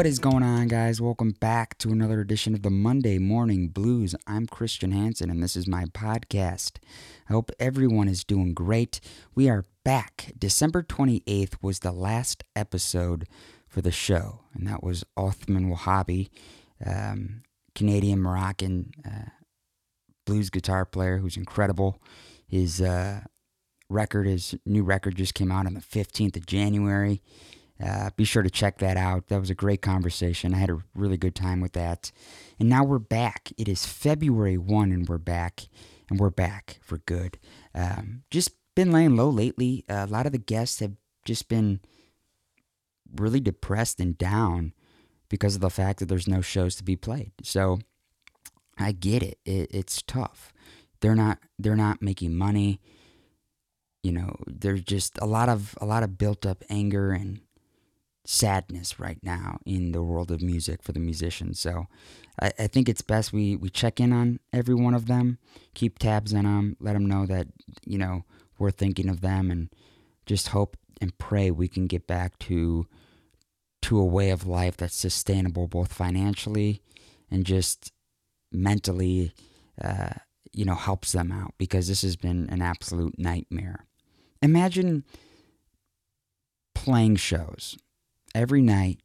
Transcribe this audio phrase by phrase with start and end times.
[0.00, 0.98] What is going on, guys?
[0.98, 4.14] Welcome back to another edition of the Monday Morning Blues.
[4.26, 6.78] I'm Christian Hansen, and this is my podcast.
[7.28, 9.00] I hope everyone is doing great.
[9.34, 10.32] We are back.
[10.38, 13.26] December 28th was the last episode
[13.68, 16.30] for the show, and that was Othman Wahabi,
[16.82, 17.42] um,
[17.74, 19.28] Canadian Moroccan uh,
[20.24, 22.00] blues guitar player who's incredible.
[22.48, 23.20] His uh,
[23.90, 27.20] record, his new record, just came out on the 15th of January.
[27.82, 29.28] Uh, be sure to check that out.
[29.28, 30.54] That was a great conversation.
[30.54, 32.12] I had a really good time with that.
[32.58, 33.52] And now we're back.
[33.56, 35.68] It is February 1 and we're back.
[36.10, 37.38] And we're back for good.
[37.74, 39.84] Um, just been laying low lately.
[39.88, 40.92] Uh, a lot of the guests have
[41.24, 41.80] just been
[43.16, 44.72] really depressed and down
[45.28, 47.32] because of the fact that there's no shows to be played.
[47.42, 47.78] So
[48.78, 49.38] I get it.
[49.44, 50.52] it it's tough.
[51.00, 52.80] They're not they're not making money.
[54.02, 57.40] You know, there's just a lot of a lot of built up anger and
[58.24, 61.58] sadness right now in the world of music for the musicians.
[61.58, 61.86] So
[62.40, 65.38] I, I, think it's best we, we check in on every one of them,
[65.74, 67.48] keep tabs on them, let them know that,
[67.86, 68.24] you know,
[68.58, 69.70] we're thinking of them and
[70.26, 72.86] just hope and pray we can get back to
[73.82, 76.82] to a way of life that's sustainable both financially
[77.30, 77.92] and just
[78.52, 79.32] mentally
[79.82, 80.10] uh,
[80.52, 83.86] you know helps them out because this has been an absolute nightmare
[84.42, 85.04] imagine
[86.74, 87.78] playing shows
[88.34, 89.00] every night,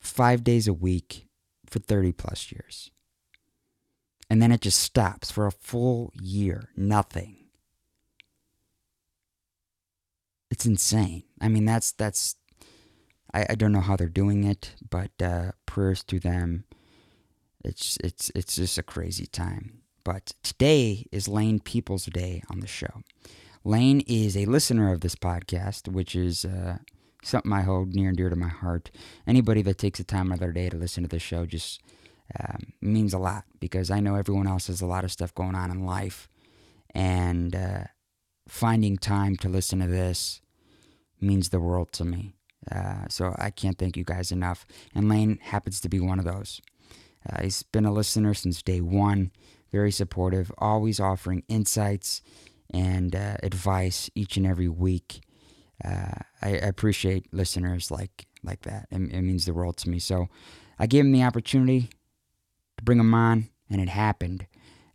[0.00, 1.26] five days a week
[1.66, 2.90] for 30 plus years.
[4.28, 7.36] And then it just stops for a full year, nothing.
[10.50, 11.24] It's insane.
[11.40, 12.36] I mean, that's, that's,
[13.32, 16.64] I, I don't know how they're doing it, but uh, prayers to them.
[17.64, 19.82] It's, it's, it's just a crazy time.
[20.04, 23.02] But today is Lane Peoples Day on the show.
[23.64, 26.78] Lane is a listener of this podcast, which is uh,
[27.22, 28.90] something I hold near and dear to my heart.
[29.26, 31.80] Anybody that takes the time of their day to listen to this show just
[32.38, 35.54] um, means a lot because I know everyone else has a lot of stuff going
[35.54, 36.28] on in life,
[36.94, 37.84] and uh,
[38.48, 40.40] finding time to listen to this
[41.20, 42.34] means the world to me.
[42.70, 44.66] Uh, so I can't thank you guys enough.
[44.94, 46.60] And Lane happens to be one of those.
[47.28, 49.30] Uh, he's been a listener since day one,
[49.70, 52.22] very supportive, always offering insights
[52.72, 55.20] and uh, advice each and every week
[55.84, 58.86] uh, I, appreciate listeners like like that.
[58.90, 59.98] It, it, means the world to me.
[59.98, 60.28] So
[60.78, 61.90] I gave him the opportunity
[62.76, 64.46] to bring him on, and it happened.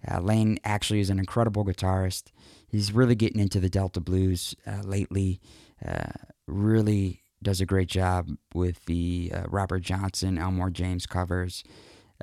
[0.09, 2.31] Uh, Lane actually is an incredible guitarist.
[2.69, 5.41] He's really getting into the Delta blues uh, lately.
[5.85, 6.11] Uh,
[6.47, 11.63] really does a great job with the uh, Robert Johnson, Elmore James covers.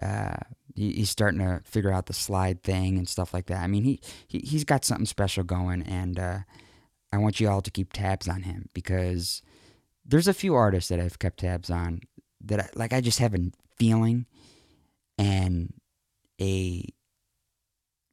[0.01, 0.37] Uh,
[0.75, 3.63] he, he's starting to figure out the slide thing and stuff like that.
[3.63, 6.45] I mean, he, he he's got something special going, and
[7.15, 9.43] I want you all to keep tabs on him because
[10.05, 12.01] there's a few artists that I've kept tabs on
[12.43, 14.27] that I, like I just have a feeling
[15.17, 15.73] and
[16.41, 16.85] a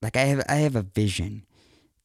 [0.01, 1.45] like I have I have a vision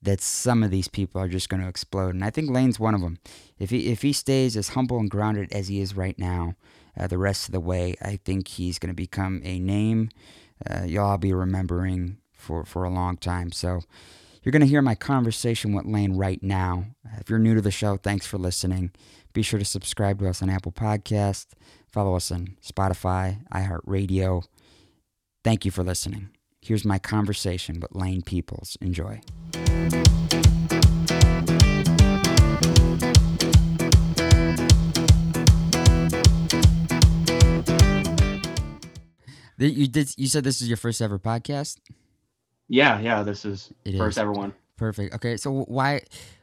[0.03, 2.95] that some of these people are just going to explode and I think Lane's one
[2.95, 3.19] of them.
[3.59, 6.55] If he if he stays as humble and grounded as he is right now,
[6.99, 10.11] uh, the rest of the way, I think he's going to become a name
[10.69, 13.53] uh, y'all be remembering for for a long time.
[13.53, 13.83] So
[14.47, 16.85] you're going to hear my conversation with Lane right now.
[17.19, 18.93] If you're new to the show, thanks for listening.
[19.33, 21.47] Be sure to subscribe to us on Apple Podcast,
[21.91, 24.45] follow us on Spotify, iHeartRadio.
[25.43, 26.29] Thank you for listening.
[26.63, 28.79] Here's my conversation with Lane Peoples.
[28.81, 29.21] Enjoy.
[39.59, 40.15] You did.
[40.17, 41.79] You said this is your first ever podcast.
[42.69, 44.23] Yeah, yeah, this is it first is.
[44.23, 44.55] ever one.
[44.77, 45.15] Perfect.
[45.15, 46.03] Okay, so why,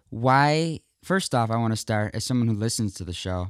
[0.09, 0.79] why?
[1.03, 3.49] First off, I want to start as someone who listens to the show.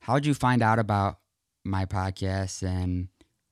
[0.00, 1.18] How did you find out about
[1.64, 3.08] my podcast and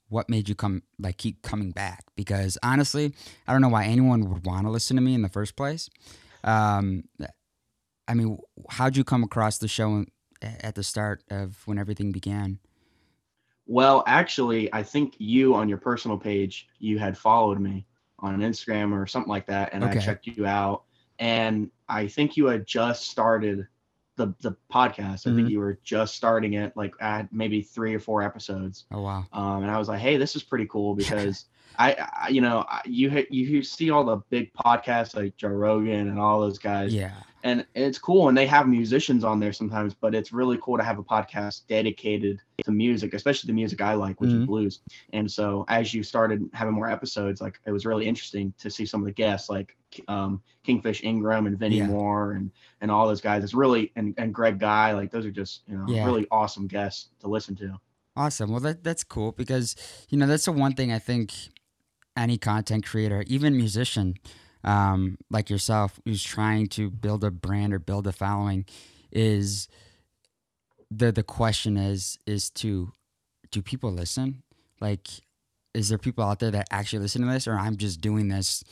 [0.09, 2.05] what made you come like keep coming back?
[2.15, 3.15] Because honestly,
[3.47, 5.89] I don't know why anyone would want to listen to me in the first place.
[6.45, 7.05] Um,
[8.07, 8.39] I mean,
[8.71, 10.05] how'd you come across the show
[10.43, 12.59] at the start of when everything began?
[13.67, 17.87] Well, actually, I think you on your personal page you had followed me
[18.21, 19.99] on Instagram or something like that, and okay.
[19.99, 20.85] I checked you out,
[21.19, 23.67] and I think you had just started
[24.17, 24.99] the the podcast.
[24.99, 25.37] I mm-hmm.
[25.37, 28.85] think you were just starting it, like at maybe three or four episodes.
[28.93, 29.25] Oh wow!
[29.33, 31.47] Um, and I was like, hey, this is pretty cool because
[31.79, 36.19] I, I, you know, you you see all the big podcasts like Joe Rogan and
[36.19, 36.95] all those guys.
[36.95, 37.13] Yeah
[37.45, 40.83] and it's cool and they have musicians on there sometimes but it's really cool to
[40.83, 44.43] have a podcast dedicated to music especially the music i like which mm-hmm.
[44.43, 44.81] is blues
[45.13, 48.85] and so as you started having more episodes like it was really interesting to see
[48.85, 49.77] some of the guests like
[50.09, 51.87] um, kingfish ingram and vinnie yeah.
[51.87, 52.51] moore and
[52.81, 55.77] and all those guys it's really and, and greg guy like those are just you
[55.77, 56.05] know yeah.
[56.05, 57.79] really awesome guests to listen to
[58.19, 58.51] Awesome.
[58.51, 59.77] Well, that that's cool because
[60.09, 61.33] you know that's the one thing I think
[62.17, 64.17] any content creator, even musician,
[64.65, 68.65] um, like yourself, who's trying to build a brand or build a following,
[69.13, 69.69] is
[70.91, 72.93] the the question is is to
[73.51, 74.43] do people listen?
[74.81, 75.09] Like,
[75.75, 78.63] is there people out there that actually listen to this, or I'm just doing this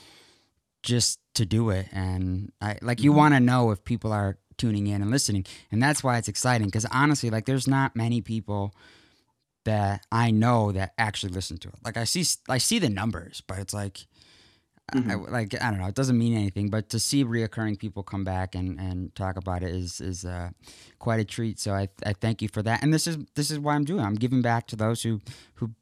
[0.83, 1.89] just to do it?
[1.93, 3.17] And I like you Mhm.
[3.17, 6.69] want to know if people are tuning in and listening, and that's why it's exciting.
[6.69, 8.75] Because honestly, like, there's not many people
[9.65, 11.75] that I know that actually listen to it.
[11.85, 14.07] Like I see, I see the numbers, but it's like,
[14.93, 15.31] I, Mhm.
[15.31, 16.69] like I don't know, it doesn't mean anything.
[16.71, 20.51] But to see reoccurring people come back and, and talk about it is is uh,
[20.99, 21.59] quite a treat.
[21.59, 22.83] So I I thank you for that.
[22.83, 24.01] And this is this is why I'm doing.
[24.01, 24.07] it.
[24.07, 25.21] I'm giving back to those who
[25.55, 25.73] who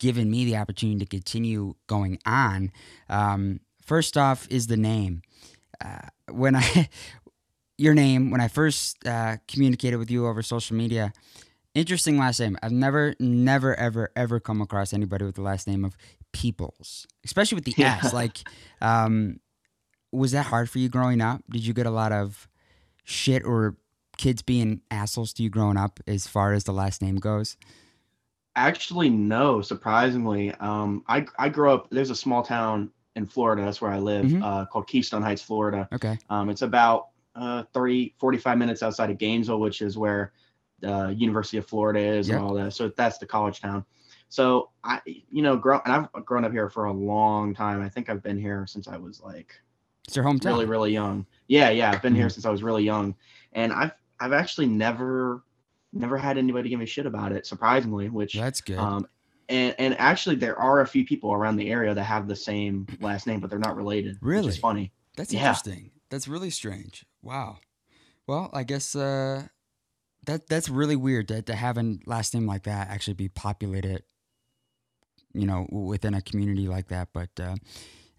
[0.00, 2.70] given me the opportunity to continue going on.
[3.08, 5.22] Um, first off, is the name.
[5.80, 6.88] Uh, when I
[7.78, 11.12] your name when I first uh, communicated with you over social media.
[11.74, 12.58] Interesting last name.
[12.60, 15.94] I've never, never, ever, ever come across anybody with the last name of
[16.38, 17.98] Peoples, especially with the Yeah.
[18.04, 18.12] S.
[18.12, 18.38] Like,
[18.80, 19.40] um,
[20.12, 21.42] was that hard for you growing up?
[21.50, 22.48] Did you get a lot of
[23.04, 23.76] shit or
[24.16, 27.56] kids being assholes to you growing up as far as the last name goes?
[28.56, 29.60] Actually, no.
[29.62, 31.90] Surprisingly, um, I I grew up.
[31.90, 33.64] There's a small town in Florida.
[33.64, 34.42] That's where I live, Mhm.
[34.42, 35.88] uh, called Keystone Heights, Florida.
[35.92, 36.18] Okay.
[36.30, 40.32] Um, it's about uh, 30, 45 minutes outside of Gainesville, which is where
[40.80, 42.36] the University of Florida is Yep.
[42.36, 42.72] and all that.
[42.74, 43.84] So that's the college town.
[44.28, 47.80] So I, you know, grow and I've grown up here for a long time.
[47.82, 49.54] I think I've been here since I was like
[50.06, 50.46] It's your hometown.
[50.46, 51.26] really, really young.
[51.46, 51.90] Yeah, yeah.
[51.92, 52.32] I've been here Mhm.
[52.32, 53.14] since I was really young,
[53.52, 55.44] and I've I've actually never
[55.92, 57.46] never had anybody give me shit about it.
[57.46, 58.78] Surprisingly, which That's good.
[58.78, 59.06] um,
[59.48, 62.86] and and actually there are a few people around the area that have the same
[63.00, 64.16] last name, but they're not related.
[64.20, 64.48] Which Really?
[64.48, 64.92] is funny.
[65.16, 65.40] That's yeah.
[65.40, 65.92] interesting.
[66.10, 67.06] That's really strange.
[67.22, 67.58] Wow.
[68.26, 69.48] Well, I guess uh,
[70.26, 74.02] that that's really weird that to have a last name like that actually be populated,
[75.38, 77.08] you know, within a community like that.
[77.12, 77.56] But uh,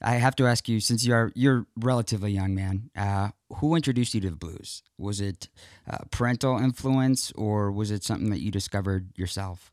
[0.02, 4.22] I have to ask you, since you're you're relatively young man, uh, who introduced you
[4.22, 4.84] to the blues?
[4.98, 5.50] Was it
[5.90, 9.72] uh, parental influence, or was it something that you discovered yourself?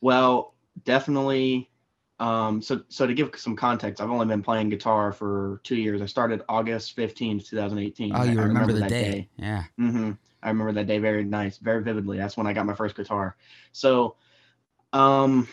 [0.00, 0.54] Well,
[0.84, 1.68] definitely.
[2.18, 6.02] Um, so so to give some context, I've only been playing guitar for two years.
[6.02, 8.12] I started August fifteenth, two thousand eighteen.
[8.14, 9.28] Oh, I- you I remember, the that day.
[9.36, 9.64] Yeah.
[9.78, 10.12] Mm-hmm.
[10.42, 12.16] I remember that day very nice, very vividly.
[12.16, 13.36] That's when I got my first guitar.
[13.72, 14.16] So,
[14.92, 15.48] um,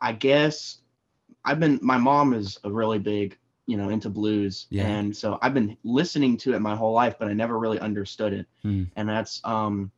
[0.00, 0.78] I guess
[1.44, 1.78] I've been.
[1.82, 4.86] My mom is a really big, you know, into blues, Yeah.
[4.86, 8.32] and so I've been listening to it my whole life, but I never really understood
[8.32, 8.46] it.
[8.62, 8.84] Hmm.
[8.96, 9.90] And that's um,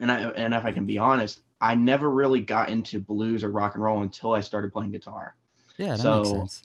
[0.00, 3.50] and I and if I can be honest, I never really got into blues or
[3.50, 5.34] rock and roll until I started playing guitar
[5.78, 6.62] Yeah, that makes So, sense.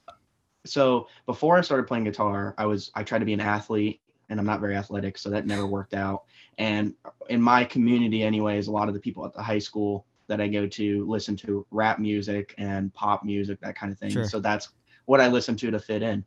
[0.66, 4.40] so before I started playing guitar, I was I tried to be an athlete and
[4.40, 6.24] I'm not very athletic, so that never worked out.
[6.58, 6.94] And
[7.30, 10.48] in my community anyways, a lot of the people at the high school that I
[10.48, 14.12] go to listen to rap music and pop music, that kind of thing.
[14.12, 14.24] Sure.
[14.24, 14.69] So that's
[15.06, 16.24] what I listen to to fit in.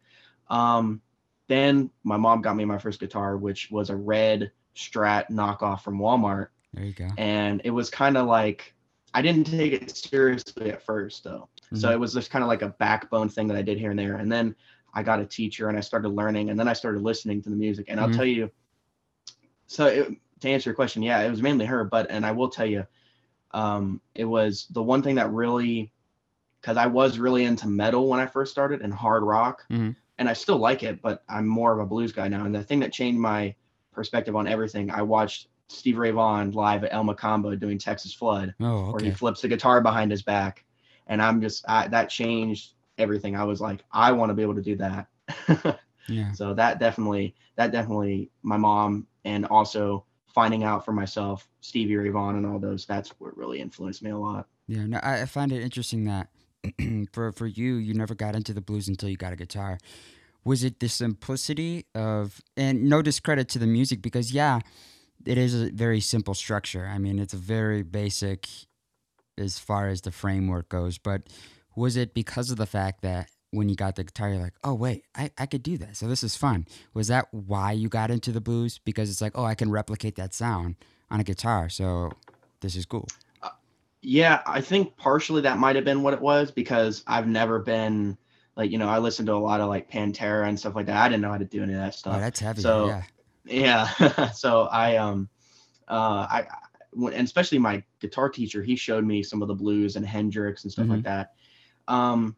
[0.50, 1.00] Um,
[1.48, 5.98] then my mom got me my first guitar, which was a red Strat knockoff from
[5.98, 6.48] Walmart.
[6.74, 7.08] There you go.
[7.16, 8.74] And it was kind of like
[9.14, 11.48] I didn't take it seriously at first though.
[11.72, 11.92] So Mhm.
[11.92, 14.16] it was just kind of like a backbone thing that I did here and there.
[14.16, 14.54] And then
[14.92, 17.56] I got a teacher and I started learning and then I started listening to the
[17.56, 17.86] music.
[17.88, 18.16] And I'll Mhm.
[18.16, 18.50] tell you,
[19.66, 20.08] so it,
[20.40, 21.84] to answer your question, yeah, it was mainly her.
[21.84, 22.84] But, and I will tell you,
[23.54, 25.90] um, it was the one thing that really,
[26.60, 29.64] because I was really into metal when I first started and hard rock.
[29.70, 29.96] Mhm.
[30.18, 32.44] And I still like it, but I'm more of a blues guy now.
[32.44, 33.54] And the thing that changed my
[33.92, 38.54] perspective on everything, I watched Steve Ray Vaughan live at El Mocambo doing Texas Flood
[38.60, 40.64] Oh, where he flips the guitar behind his back,
[41.06, 43.34] and I'm just I, that changed everything.
[43.34, 45.08] I was like, I want to be able to do that.
[46.06, 46.32] Yeah.
[46.32, 52.08] so that definitely, that definitely, my mom, and also finding out for myself, Stevie Ray
[52.10, 52.84] Vaughan and all those.
[52.86, 54.48] That's what really influenced me a lot.
[54.66, 56.28] Yeah, no, I, find it interesting that
[57.12, 59.78] for for you, you never got into the blues until you got a guitar.
[60.44, 64.60] Was it the simplicity of, and no discredit to the music because yeah,
[65.24, 66.86] it is a very simple structure.
[66.86, 68.46] I mean, it's a very basic
[69.38, 70.98] as far as the framework goes.
[70.98, 71.22] But
[71.76, 74.74] was it because of the fact that when you got the guitar, you're like, oh
[74.74, 75.96] wait, I, I could do that.
[75.96, 76.66] So this is fun.
[76.92, 78.78] Was that why you got into the blues?
[78.84, 80.76] Because it's like, oh, I can replicate that sound
[81.10, 81.68] on a guitar.
[81.68, 82.10] So
[82.60, 83.08] this is cool.
[84.02, 88.18] Yeah, I think partially that might have been what it was because I've never been
[88.54, 90.96] like, you know, I listened to a lot of like Pantera and stuff like that.
[90.96, 92.20] I didn't know how to do any of that Oh, stuff.
[92.20, 92.60] that's heavy.
[92.60, 93.02] so- yeah.
[93.46, 94.30] Yeah.
[94.32, 95.28] so I um
[95.88, 96.46] uh I
[96.94, 100.72] and especially my guitar teacher, he showed me some of the blues and Hendrix and
[100.72, 100.90] stuff Mhm.
[100.90, 101.32] like that.
[101.88, 102.36] Um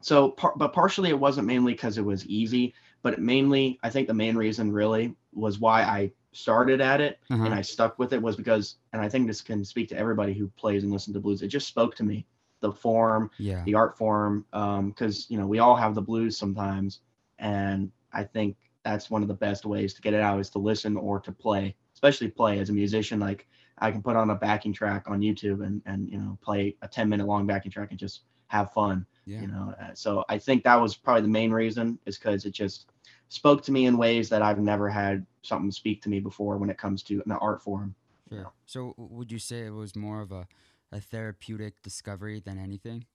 [0.00, 4.08] so par- but partially it wasn't mainly because it was easy, but mainly I think
[4.08, 7.44] the main reason really was why I started at it Uh-huh.
[7.44, 10.34] and I stuck with it was because, and I think this can speak to everybody
[10.34, 11.42] who plays and listens to blues.
[11.42, 12.26] It just spoke to me,
[12.60, 13.62] the form, Yeah.
[13.64, 17.00] the art form, because you know we all have the blues sometimes,
[17.38, 20.58] and I think that's one of the best ways to get it out is to
[20.58, 23.20] listen or to play, especially play as a musician.
[23.20, 23.46] Like
[23.78, 26.88] I can put on a backing track on YouTube and and you know play a
[26.88, 29.42] 10 minute long backing track and just have fun Yeah.
[29.42, 32.52] you know Uh, so i think that was probably the main reason is because it
[32.52, 32.86] just
[33.28, 36.70] spoke to me in ways that i've never had something speak to me before when
[36.70, 37.94] it comes to an art form
[38.30, 38.52] Sure.
[38.66, 40.46] So would you say it was more of a,
[40.92, 43.06] a therapeutic discovery than anything?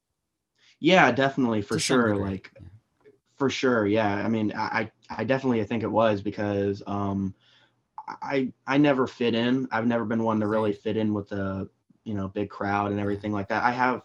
[0.79, 2.67] yeah definitely for sure like yeah.
[3.37, 7.33] for sure yeah i mean i i I definitely think it was because um
[8.07, 11.69] i i never fit in i've never been one to really fit in with the
[12.03, 14.01] you know big crowd and everything like that i have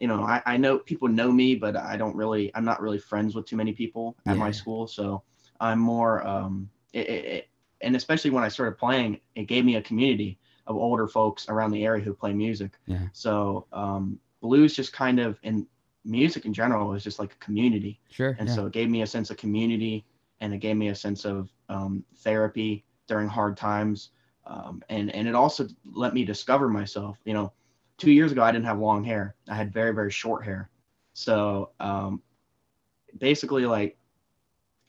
[0.00, 2.98] you know i i know people know me but i don't really i'm not really
[2.98, 5.22] friends with too many people at my school so
[5.60, 7.48] i'm more um it, it
[7.82, 11.70] and especially when i started playing it gave me a community of older folks around
[11.70, 13.06] the area who play music Yeah.
[13.12, 15.66] so um blues just kind of and
[16.04, 18.34] music in general is just like a community Sure.
[18.38, 18.54] and yeah.
[18.54, 20.04] so it gave me a sense of community
[20.40, 24.10] and it gave me a sense of um, therapy during hard times
[24.46, 27.52] um, and and it also let me discover myself you know
[28.00, 30.70] two years ago i didn't have long hair i had very very short hair
[31.12, 32.22] so um,
[33.18, 33.96] basically like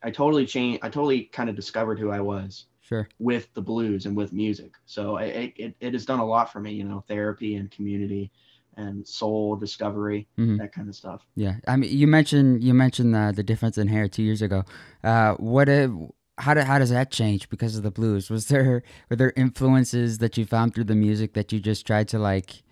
[0.04, 3.08] i totally changed i totally kind of discovered who i was sure.
[3.20, 6.60] with the blues and with music so it, it, it has done a lot for
[6.60, 8.32] me you know therapy and community
[8.78, 10.58] and soul discovery Mhm.
[10.58, 11.56] that kind of stuff Yeah.
[11.68, 14.64] I mean, you mentioned you mentioned uh, the difference in hair two years ago.
[15.04, 15.68] Uh, what?
[15.70, 15.90] Uh,
[16.38, 18.30] how did how does that change because of the blues?
[18.30, 22.08] Was there were there influences that you found through the music that you just tried
[22.10, 22.64] to like,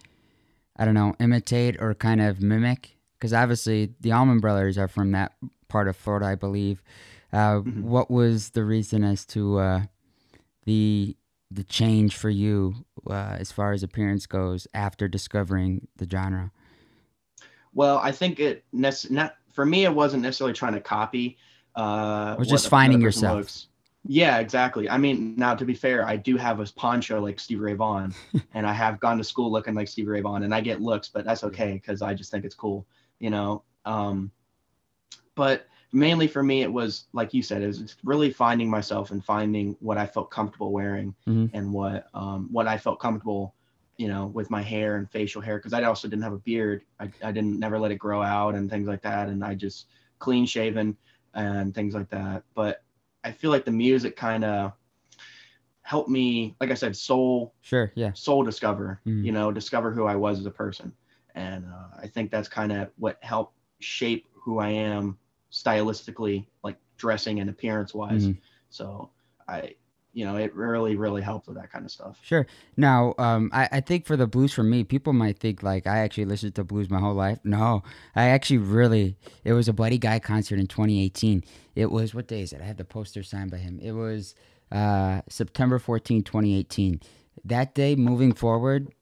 [0.80, 2.96] I don't know, imitate or kind of mimic?
[3.20, 5.34] Because obviously the Allman Brothers are from that
[5.68, 6.82] part of Florida, I believe.
[7.32, 7.82] Uh, Mhm.
[7.84, 9.82] What was the reason as to uh,
[10.66, 11.16] the
[11.52, 12.76] the change for you
[13.10, 16.52] uh, as far as appearance goes after discovering the genre?
[17.74, 19.84] Well, I think it nec- not for me.
[19.86, 21.38] It wasn't necessarily trying to copy.
[21.76, 23.38] Uh, Was just finding yourself.
[23.38, 23.68] looks.
[24.12, 24.90] Yeah, exactly.
[24.90, 28.12] I mean, now to be fair, I do have a poncho like Stevie Ray Vaughan,
[28.56, 31.10] and I have gone to school looking like Stevie Ray Vaughan, and I get looks,
[31.10, 32.88] but that's okay because I just think it's cool,
[33.20, 33.64] you know.
[33.86, 34.32] Um,
[35.36, 39.24] but mainly for me, it was like you said, it was really finding myself and
[39.24, 41.52] finding what I felt comfortable wearing Mhm.
[41.54, 43.54] and what um, what I felt comfortable,
[43.98, 46.82] you know, with my hair and facial hair because I also didn't have a beard.
[47.00, 49.86] I, I didn't never let it grow out and things like that, and I just
[50.18, 50.98] clean shaven
[51.36, 52.44] and things like that.
[52.56, 52.82] But
[53.24, 54.74] I feel like the music kind of
[55.82, 57.92] helped me, like I said, soul Sure.
[57.96, 58.14] Yeah.
[58.14, 59.24] soul discover, Mhm.
[59.26, 60.94] you know, discover who I was as a person.
[61.36, 65.18] And uh, I think that's kind of what helped shape who I am
[65.52, 68.28] stylistically, like dressing and appearance wise.
[68.28, 68.38] Mhm.
[68.70, 69.10] So
[69.48, 69.76] I,
[70.14, 72.20] you know, it really, really helped with that kind of stuff.
[72.24, 72.48] Sure.
[72.76, 76.00] Now, um, I, I think for the blues for me, people might think like I
[76.00, 77.40] actually listened to blues my whole life.
[77.44, 77.84] No,
[78.16, 81.44] I actually really, it was a Buddy Guy concert in 2018.
[81.76, 82.62] It was, what day is it?
[82.62, 83.80] I had the poster signed by him.
[83.82, 84.36] It was
[84.72, 87.02] uh, September 14, 2018.
[87.46, 88.94] That day, moving forward,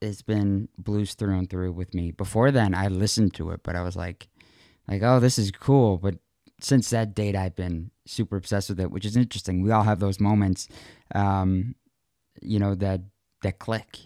[0.00, 2.10] it's been blues through and through with me.
[2.10, 4.28] Before then, I listened to it, but I was like,
[4.86, 5.98] like, oh, this is cool.
[5.98, 6.16] But
[6.60, 9.62] since that date, I've been super obsessed with it, which is interesting.
[9.62, 10.68] We all have those moments,
[11.14, 11.74] um,
[12.40, 13.00] you know, that
[13.42, 13.98] that click.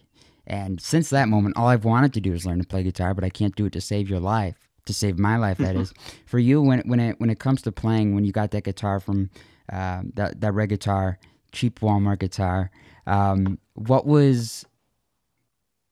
[0.46, 3.24] And since that moment, all I've wanted to do is learn to play guitar, but
[3.24, 5.58] I can't do it to save your life, to save my life.
[5.58, 5.92] That is,
[6.26, 9.00] for you when when it when it comes to playing, when you got that guitar
[9.00, 9.30] from
[9.70, 11.18] uh, that that red guitar,
[11.52, 12.70] cheap Walmart guitar,
[13.06, 14.64] um, what was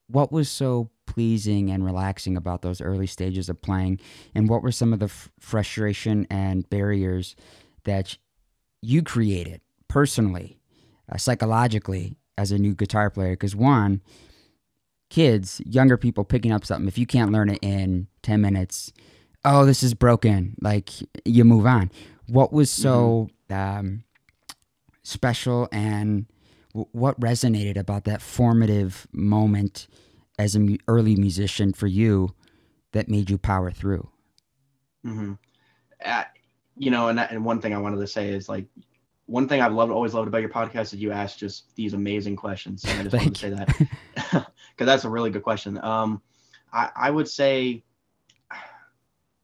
[0.09, 4.01] what was so pleasing and relaxing about those early stages of playing
[4.35, 7.37] and what were some of the f- frustration and barriers
[7.87, 8.19] that
[8.83, 10.61] you created personally
[11.11, 13.31] uh, psychologically as a new guitar player?
[13.33, 14.03] Because one
[15.09, 18.93] kids younger people picking up something if you can't learn it in 10 minutes
[19.45, 20.91] oh this is broken like
[21.25, 21.91] you move on.
[22.29, 24.03] What was so um,
[25.05, 26.27] special and
[26.73, 29.87] w- what resonated about that formative moment
[30.41, 32.35] as an mu- early musician for you
[32.91, 34.09] that made you power through?
[35.05, 35.35] Hmm
[36.05, 36.25] Uh,
[36.77, 38.67] you know, and that, and one thing I wanted to say is like,
[39.27, 42.37] one thing I've loved, always loved about your podcast is you ask just these amazing
[42.37, 42.83] questions.
[42.83, 43.69] So I just wanted to say that
[44.77, 45.79] because that's a really good question.
[45.83, 46.23] Um,
[46.73, 47.83] I, I would say,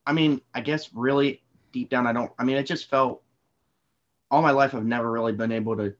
[0.06, 3.22] I mean, I guess really deep down, I don't, I mean, it just felt
[4.30, 5.94] all my life, I've never really been able to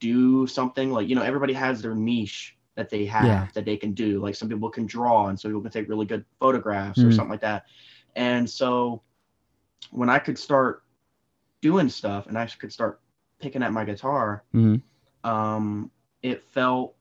[0.00, 3.48] do something like, you know, everybody has their niche that they have Yeah.
[3.54, 4.20] that they can do.
[4.20, 7.14] Like some people can draw and some people can take really good photographs or Mhm.
[7.14, 7.64] something like that.
[8.16, 9.02] And so
[9.90, 10.82] when I could start
[11.60, 13.00] doing stuff and I could start
[13.38, 14.76] picking at my guitar, hmm
[15.24, 15.90] um,
[16.22, 16.96] it felt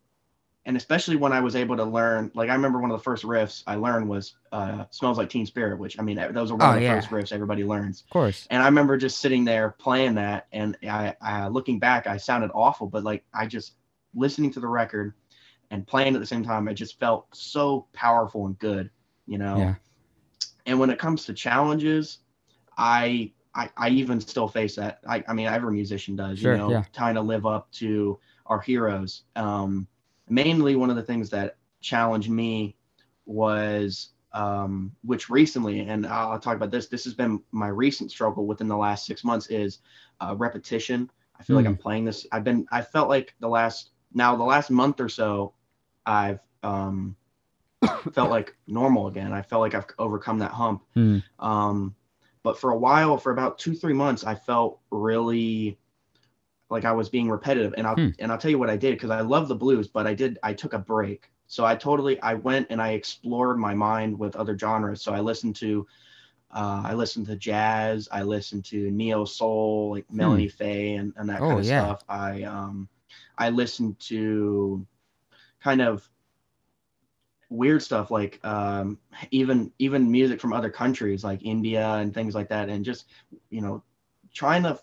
[0.63, 3.23] and especially when I was able to learn, like I remember one of the first
[3.23, 6.67] riffs I learned was uh, "Smells Like Teen Spirit," which I mean those are one
[6.67, 6.93] oh, of the yeah.
[6.93, 8.01] first riffs everybody learns.
[8.01, 8.47] Of course.
[8.51, 12.51] And I remember just sitting there playing that, and I, I looking back, I sounded
[12.53, 13.73] awful, but like I just
[14.13, 15.15] listening to the record
[15.71, 18.91] and playing at the same time, it just felt so powerful and good,
[19.25, 19.57] you know.
[19.57, 19.75] Yeah.
[20.67, 22.19] And when it comes to challenges,
[22.77, 24.99] I I, I even still face that.
[25.07, 26.83] I, I mean, every musician does, sure, you know, yeah.
[26.93, 29.23] trying to live up to our heroes.
[29.35, 29.87] Um,
[30.29, 32.77] mainly one of the things that challenged me
[33.25, 38.45] was um, which recently and I'll, talk about this this has been my recent struggle
[38.45, 39.79] within the last six months is
[40.21, 41.57] uh, repetition i feel mm.
[41.57, 41.81] like i'm hmm.
[41.81, 45.53] playing this i've been i felt like the last now the last month or so
[46.05, 47.15] i've um,
[48.13, 51.21] felt like normal again i felt like i've overcome that hump mm.
[51.39, 51.93] um,
[52.43, 55.77] but for a while for about two three months i felt really
[56.71, 57.75] like I was being repetitive.
[57.77, 58.09] And I'll hmm.
[58.17, 60.39] and I'll tell you what I did because I love the blues, but I did
[60.41, 61.29] I took a break.
[61.47, 65.01] So I totally I went and I explored my mind with other genres.
[65.01, 65.85] So I listened to
[66.49, 68.09] uh, I listened to jazz.
[68.11, 70.17] I listened to neo soul, like hmm.
[70.17, 71.85] Melanie Faye and, and that oh, kind of yeah.
[71.85, 72.03] stuff.
[72.07, 72.87] I um,
[73.37, 74.85] I listened to
[75.61, 76.09] kind of
[77.51, 78.97] weird stuff like um,
[79.29, 83.05] even even music from other countries like India and things like that, and just
[83.49, 83.83] you know
[84.33, 84.79] trying to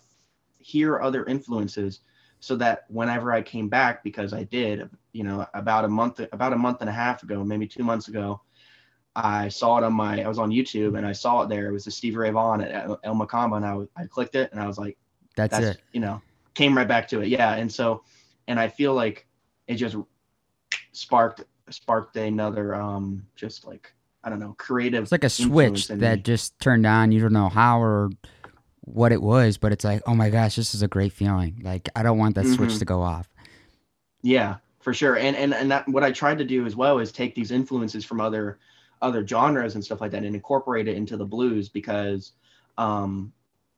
[0.59, 2.01] hear other influences
[2.39, 6.53] so that whenever I came back, because I did, you know, about a month, about
[6.53, 8.41] a month and a half ago, maybe two months ago,
[9.15, 11.67] I saw it on my, I was on YouTube and I saw it there.
[11.67, 14.61] It was the Stevie Ray Vaughan at El Mocambo and I, I clicked it and
[14.61, 14.97] I was like,
[15.35, 16.21] that's, that's it, you know,
[16.53, 17.27] came right back to it.
[17.27, 17.55] Yeah.
[17.55, 18.03] And so,
[18.47, 19.27] and I feel like
[19.67, 19.97] it just
[20.93, 25.03] sparked, sparked another, um, just like, I don't know, creative.
[25.03, 27.11] It's like a switch that just turned on.
[27.11, 28.09] You don't know how or
[28.81, 31.61] what it was, but it's like, oh my gosh, this is a great feeling.
[31.63, 32.55] Like I don't want that mm-hmm.
[32.55, 33.29] switch to go off.
[34.21, 35.17] Yeah, for sure.
[35.17, 38.03] And and and that, what I tried to do as well is take these influences
[38.03, 38.59] from other
[39.01, 42.33] other genres and stuff like that and incorporate it into the blues because
[42.77, 43.31] um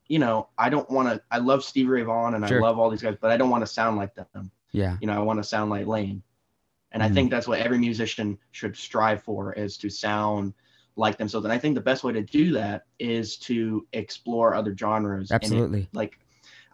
[0.07, 2.61] you know, I don't want to I love Stevie Ray Vaughan and sure.
[2.61, 4.51] I love all these guys, but I don't want to sound like them.
[4.71, 4.97] Yeah.
[4.99, 6.23] You know, I want to sound like Lane.
[6.91, 7.05] And mm.
[7.05, 10.53] I think that's what every musician should strive for is to sound
[10.95, 11.45] like themselves.
[11.45, 15.31] And I think the best way to do that is to explore other genres.
[15.31, 15.83] Absolutely.
[15.83, 16.19] It, like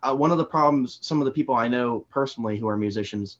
[0.04, 3.38] uh, one of the problems, some of the people I know personally who are musicians,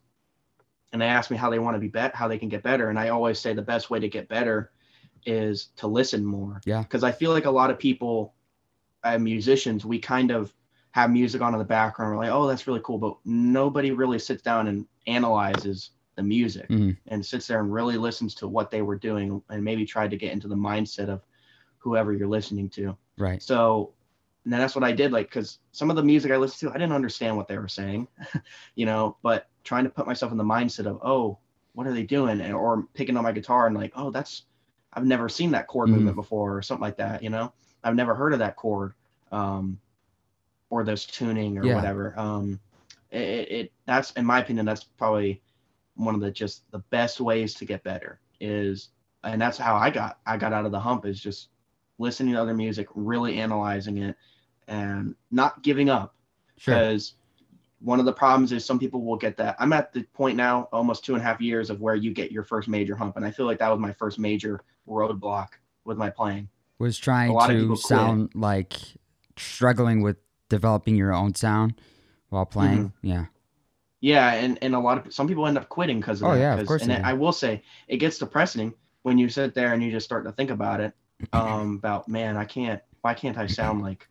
[0.94, 2.90] and they ask me how they want to be bet, how they can get better,
[2.90, 4.72] and I always say the best way to get better
[5.26, 6.62] is to listen more.
[6.66, 6.82] Yeah.
[6.82, 8.34] Because I feel like a lot of people,
[9.04, 10.54] uh, musicians, we kind of
[10.92, 12.14] have music on in the background.
[12.16, 16.68] We're like, oh, that's really cool, but nobody really sits down and analyzes the music
[16.68, 16.92] mm-hmm.
[17.08, 20.18] and sits there and really listens to what they were doing and maybe tried to
[20.18, 21.22] get into the mindset of
[21.78, 22.98] whoever you're listening to.
[23.18, 23.42] Right.
[23.42, 23.94] So
[24.44, 25.12] and that's what I did.
[25.12, 27.68] Like, cause some of the music I listened to, I didn't understand what they were
[27.68, 28.08] saying,
[28.76, 31.38] you know, but trying to put myself in the mindset of, oh,
[31.74, 32.42] what are they doing?
[32.42, 34.44] And, or picking up my guitar and like, oh, that's,
[34.94, 35.98] I've never seen that chord mm-hmm.
[35.98, 37.22] movement before or something like that.
[37.22, 37.54] You know,
[37.84, 38.94] I've never heard of that chord.
[39.32, 39.80] Um,
[40.70, 41.76] or this tuning or yeah.
[41.76, 42.14] whatever.
[42.18, 42.60] Um,
[43.12, 45.42] it, it, that's in my opinion, that's probably
[45.98, 48.90] one of the just the best ways to get better is
[49.24, 51.50] and that's how I got I got out of the hump is just
[52.00, 54.16] listening to other music, really analyzing it
[54.68, 56.16] and not giving up.
[56.56, 57.58] Because sure.
[57.82, 59.56] one of the problems is some people will get that.
[59.60, 62.32] I'm at the point now, almost two and a half years of where you get
[62.32, 63.16] your first major hump.
[63.16, 65.50] And I feel like that was my first major roadblock
[65.86, 66.50] with my playing.
[66.80, 68.76] Was trying to sound like
[69.38, 70.18] struggling with
[70.50, 71.80] developing your own sound
[72.30, 72.90] while playing.
[72.90, 73.08] Mm-hmm.
[73.08, 73.26] Yeah.
[74.00, 76.40] Yeah, and, and a lot of some people end up quitting because of oh, that.
[76.40, 76.84] yeah, of course.
[76.84, 80.26] And I will say it gets depressing when you sit there and you just start
[80.26, 80.94] to think about it.
[81.34, 82.82] Um, about man, I can't.
[83.02, 84.08] Why can't I sound like,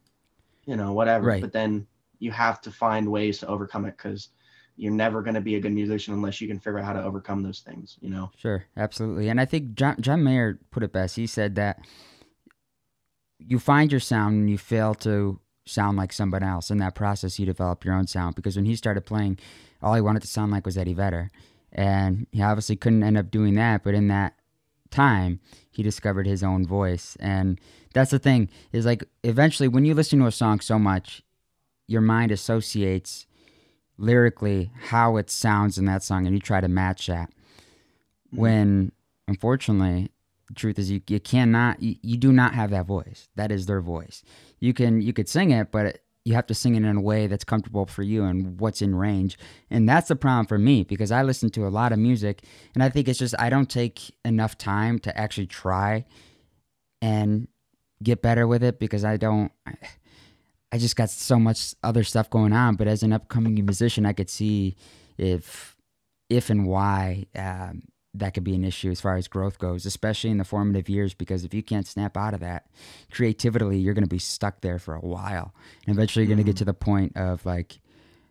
[0.65, 1.27] you know, whatever?
[1.27, 1.41] Right.
[1.41, 1.87] But then
[2.19, 4.31] you have to find ways to overcome it because
[4.77, 7.03] you're never going to be a good musician unless you can figure out how to
[7.03, 7.97] overcome those things.
[8.01, 8.31] You know.
[8.37, 9.29] Sure, absolutely.
[9.29, 11.15] And I think John John Mayer put it best.
[11.15, 11.79] He said that
[13.39, 16.71] you find your sound and you fail to sound like somebody else.
[16.71, 18.35] In that process, you develop your own sound.
[18.35, 19.39] Because when he started playing
[19.83, 21.31] all he wanted to sound like was Eddie Vedder.
[21.73, 24.35] And he obviously couldn't end up doing that, but in that
[24.91, 27.17] time, he discovered his own voice.
[27.21, 27.61] And
[27.93, 31.23] that's the thing, is like eventually when you listen to a song so much,
[31.87, 33.27] your mind associates
[33.99, 37.31] lyrically how it sounds in that song and you try to match that.
[38.29, 38.37] Mm-hmm.
[38.41, 38.93] When
[39.29, 40.11] unfortunately,
[40.55, 43.29] truth is you, you cannot you, you do not have that voice.
[43.37, 44.23] That is their voice.
[44.61, 47.29] You can you could sing it, but you have to sing it in a way
[47.29, 49.39] that's comfortable for you and what's in range.
[49.71, 52.43] And that's the problem for me because I listen to a lot of music
[52.75, 56.05] and I think it's just I don't take enough time to actually try
[57.01, 57.49] and
[58.03, 59.53] get better with it because I don't
[60.77, 64.13] I just got so much other stuff going on, but as an upcoming musician, I
[64.13, 64.77] could see
[65.17, 65.77] if
[66.29, 67.83] if and why um,
[68.19, 71.15] that could be an issue as far as growth goes, especially in the formative years.
[71.15, 72.67] Because if you can't snap out of that
[73.11, 75.55] creatively, you're going to be stuck there for a while,
[75.87, 76.59] and eventually you're going to get mm-hmm.
[76.59, 77.81] to the point of like,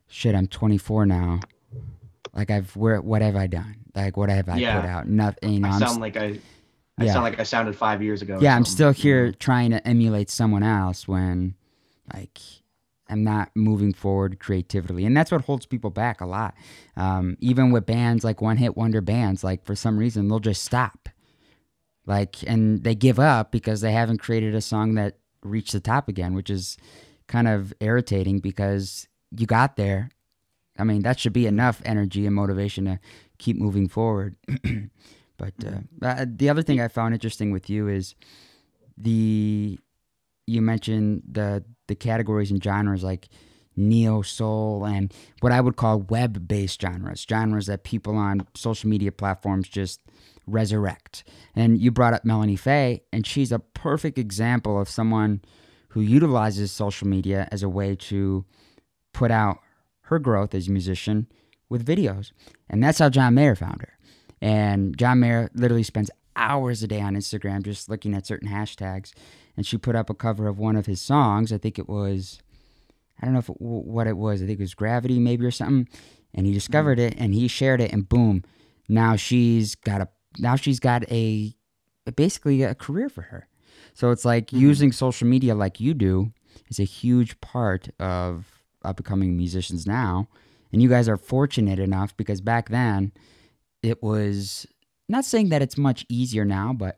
[0.07, 1.39] shit, I'm 24 now.
[2.33, 3.77] Like I've where what have I done?
[3.95, 4.81] Like what have I yeah.
[4.81, 5.07] put out?
[5.07, 5.53] Nothing.
[5.53, 6.39] You know, I sound like I.
[6.97, 7.13] I yeah.
[7.13, 8.39] sound like I sounded five years ago.
[8.41, 11.55] Yeah, I'm still here trying to emulate someone else when,
[12.13, 12.39] like,
[13.09, 15.05] I'm not moving forward creatively.
[15.05, 16.55] And that's what holds people back a lot.
[16.97, 20.63] Um, even with bands like one hit wonder bands, like for some reason, they'll just
[20.63, 21.09] stop.
[22.05, 26.07] Like, and they give up because they haven't created a song that reached the top
[26.07, 26.77] again, which is
[27.27, 30.09] kind of irritating because you got there.
[30.77, 32.99] I mean, that should be enough energy and motivation to
[33.37, 34.35] keep moving forward.
[35.37, 38.15] but uh, uh, the other thing I found interesting with you is
[38.97, 39.79] the
[40.47, 43.29] you mentioned the the categories and genres like
[43.75, 48.89] neo soul and what I would call web based genres, genres that people on social
[48.89, 50.01] media platforms just
[50.47, 51.23] resurrect.
[51.55, 55.41] And you brought up Melanie Faye, and she's a perfect example of someone
[55.89, 58.45] who utilizes social media as a way to
[59.13, 59.60] put out
[60.01, 61.27] her growth as a musician
[61.69, 62.31] with videos.
[62.69, 63.97] And that's how John Mayer found her.
[64.41, 69.13] And John Mayer literally spends hours a day on Instagram just looking at certain hashtags
[69.57, 71.51] and she put up a cover of one of his songs.
[71.51, 72.39] I think it was,
[73.21, 74.41] I don't know if it, what it was.
[74.41, 75.87] I think it was Gravity maybe or something.
[76.33, 78.43] And he discovered it and he shared it and boom,
[78.89, 81.55] now she's got a now she's got a
[82.15, 83.47] basically a career for her.
[83.93, 84.59] So it's like mm-hmm.
[84.59, 86.33] using social media like you do
[86.69, 88.45] is a huge part of,
[88.83, 90.27] of becoming musicians now.
[90.71, 93.13] And you guys are fortunate enough because back then
[93.81, 94.67] it was
[95.07, 96.97] not saying that it's much easier now, but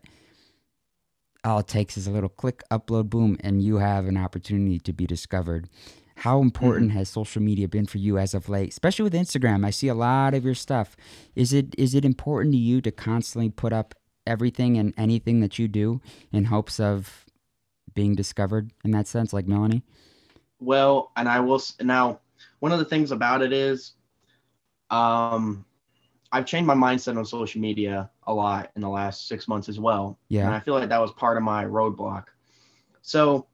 [1.48, 4.92] all it takes is a little click, upload, boom, and you have an opportunity to
[4.92, 5.68] be discovered.
[6.16, 6.98] How important mm-hmm.
[6.98, 9.64] has social media been for you as of late, especially with Instagram?
[9.64, 10.96] I see a lot of your stuff.
[11.36, 13.94] Is it is it important to you to constantly put up
[14.26, 16.00] everything and anything that you do
[16.32, 17.24] in hopes of
[17.94, 19.82] being discovered in that sense, like Melanie?
[20.60, 22.20] Well, and I will now.
[22.58, 23.92] One of the things about it is,
[24.90, 25.64] um,
[26.30, 29.80] I've changed my mindset on social media a lot in the last six months as
[29.80, 30.18] well.
[30.28, 30.46] Yeah.
[30.46, 32.24] And I feel like that was part of my roadblock.
[33.02, 33.46] So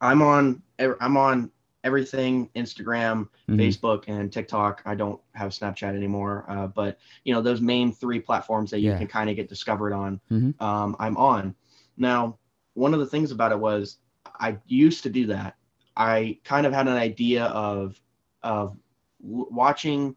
[0.00, 1.50] I'm on I'm on
[1.84, 3.60] everything Instagram, mm-hmm.
[3.60, 4.82] Facebook, and TikTok.
[4.86, 8.90] I don't have Snapchat anymore, uh, but you know those main three platforms that you
[8.90, 8.98] yeah.
[8.98, 10.20] can kind of get discovered on.
[10.30, 10.62] Mm-hmm.
[10.62, 11.54] Um, I'm on
[11.96, 12.38] now.
[12.74, 13.98] One of the things about it was
[14.40, 15.56] I used to do that.
[15.94, 18.00] I kind of had an idea of
[18.42, 18.76] of
[19.20, 20.16] watching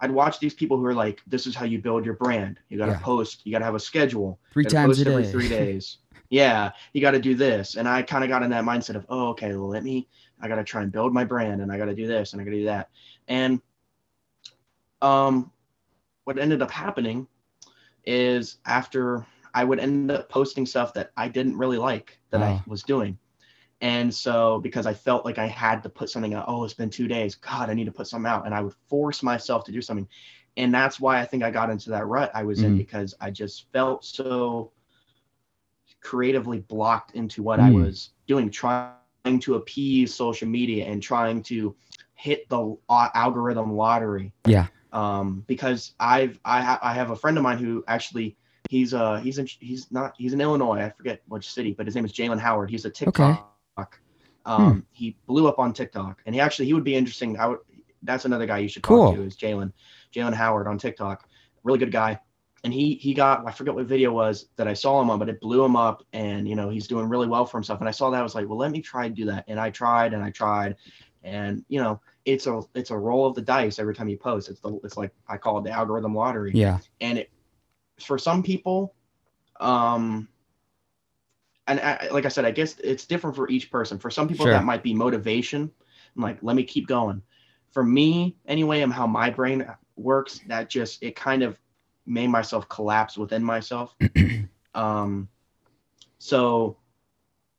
[0.00, 2.58] I'd watch these people who are like, this is how you build your brand.
[2.68, 2.98] You got to yeah.
[2.98, 3.42] post.
[3.44, 4.38] You got to have a schedule.
[4.52, 5.10] Three times a day.
[5.12, 5.98] every three days.
[6.30, 7.76] yeah, you got to do this.
[7.76, 10.08] And I kind of got in that mindset of, oh, okay, well, let me.
[10.40, 12.42] I got to try and build my brand, and I got to do this, and
[12.42, 12.90] I got to do that.
[13.28, 13.62] And
[15.00, 15.52] um,
[16.24, 17.26] what ended up happening
[18.04, 22.62] is after I would end up posting stuff that I didn't really like that I
[22.66, 23.16] was doing.
[23.84, 26.88] And so, because I felt like I had to put something out, oh, it's been
[26.88, 27.34] two days.
[27.34, 28.46] God, I need to put something out.
[28.46, 30.08] And I would force myself to do something.
[30.56, 32.64] And that's why I think I got into that rut I was mm.
[32.64, 34.72] in because I just felt so
[36.00, 37.64] creatively blocked into what mm.
[37.64, 38.94] I was doing, trying
[39.40, 41.76] to appease social media and trying to
[42.14, 44.32] hit the algorithm lottery.
[44.46, 44.68] Yeah.
[44.94, 48.38] Um, because I've I, ha- I have a friend of mine who actually
[48.70, 51.94] he's uh he's in he's not he's in Illinois I forget which city but his
[51.94, 53.42] name is Jalen Howard he's a TikTok okay.
[54.46, 54.80] Um, hmm.
[54.92, 57.38] He blew up on TikTok, and he actually he would be interesting.
[57.38, 57.58] I would.
[58.02, 59.06] That's another guy you should cool.
[59.06, 59.72] talk to is Jalen
[60.14, 61.28] Jalen Howard on TikTok.
[61.62, 62.20] Really good guy.
[62.62, 65.28] And he he got I forget what video was that I saw him on, but
[65.28, 67.80] it blew him up, and you know he's doing really well for himself.
[67.80, 69.44] And I saw that I was like, well, let me try and do that.
[69.48, 70.76] And I tried and I tried,
[71.22, 74.48] and you know it's a it's a roll of the dice every time you post.
[74.48, 76.52] It's the it's like I call it the algorithm lottery.
[76.54, 76.78] Yeah.
[77.00, 77.30] And it
[78.00, 78.94] for some people,
[79.60, 80.28] um,
[81.66, 83.98] and I, like I said, I guess it's different for each person.
[83.98, 84.52] For some people, sure.
[84.52, 85.70] that might be motivation.
[86.16, 87.22] I'm like, let me keep going.
[87.72, 91.58] For me, anyway, and how my brain works, that just it kind of
[92.06, 93.94] made myself collapse within myself.
[94.74, 95.28] um,
[96.18, 96.76] so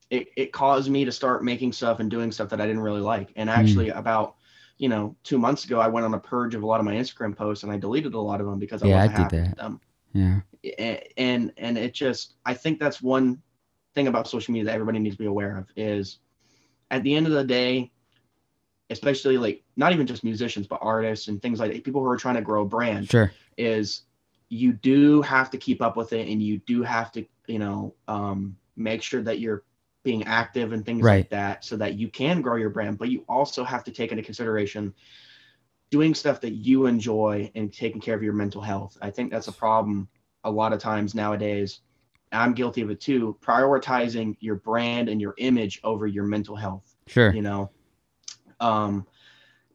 [0.09, 3.01] it it caused me to start making stuff and doing stuff that I didn't really
[3.01, 3.31] like.
[3.35, 3.59] And hmm.
[3.59, 3.97] actually, mm.
[3.97, 4.35] about
[4.77, 6.93] you know two months ago, I went on a purge of a lot of my
[6.93, 9.37] Instagram posts, and I deleted a lot of them because I yeah, wasn't I happy
[9.41, 9.81] with them.
[10.13, 10.39] Yeah.
[11.17, 13.41] And and it just I think that's one
[13.95, 16.19] thing about social media that everybody needs to be aware of is
[16.91, 17.91] at the end of the day,
[18.89, 22.17] especially like not even just musicians, but artists and things like that, people who are
[22.17, 23.31] trying to grow a brand, sure.
[23.57, 24.03] is
[24.49, 27.95] you do have to keep up with it and you do have to, you know,
[28.07, 29.63] um, make sure that you're
[30.03, 31.17] being active and things right.
[31.17, 32.97] like that so that you can grow your brand.
[32.97, 34.93] But you also have to take into consideration
[35.89, 38.97] doing stuff that you enjoy and taking care of your mental health.
[39.01, 40.07] I think that's a problem
[40.43, 41.79] a lot of times nowadays.
[42.31, 43.37] I'm guilty of it too.
[43.41, 46.95] Prioritizing your brand and your image over your mental health.
[47.07, 47.33] Sure.
[47.33, 47.71] You know,
[48.59, 49.05] um,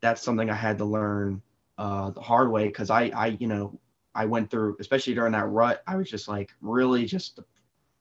[0.01, 1.43] that's something I had to learn
[1.79, 3.79] uh, the hard way because I, I, you know,
[4.15, 7.41] I went through, especially during that rut, I was just like really just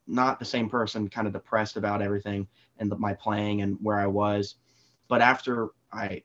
[0.07, 2.47] not the same person, kind of depressed about everything
[2.79, 4.55] and the, my playing and where I was.
[5.07, 6.23] But after I,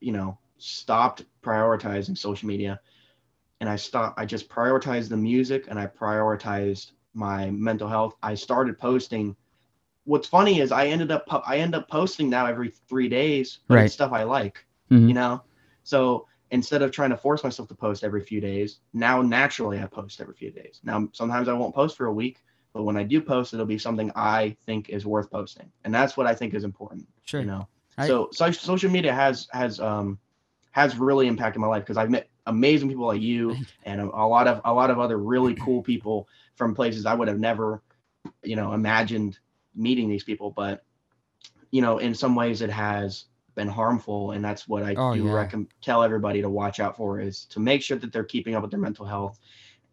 [0.00, 2.80] you know, stopped prioritizing social media
[3.60, 8.14] and I stopped, I just prioritized the music and I prioritized my mental health.
[8.22, 9.36] I started posting.
[10.04, 13.90] What's funny is I ended up, I end up posting now every three days, right.
[13.90, 15.08] stuff I like, mm-hmm.
[15.08, 15.42] you know?
[15.82, 19.86] So instead of trying to force myself to post every few days, now naturally I
[19.86, 20.80] post every few days.
[20.84, 23.78] Now, sometimes I won't post for a week, but when I do post, it'll be
[23.78, 25.70] something I think is worth posting.
[25.84, 27.08] And that's what I think is important.
[27.24, 27.40] Sure.
[27.40, 30.18] You know, I, so, so social media has, has, um,
[30.72, 34.26] has really impacted my life because I've met amazing people like you and a, a,
[34.26, 37.82] lot of a lot of other really cool people from places I would have never,
[38.42, 39.38] you know, imagined
[39.74, 40.50] meeting these people.
[40.50, 40.84] But
[41.70, 45.24] you know, in some ways, it has been harmful, and that's what I oh, do
[45.24, 45.32] yeah.
[45.32, 48.62] recommend tell everybody to watch out for is to make sure that they're keeping up
[48.62, 49.38] with their mental health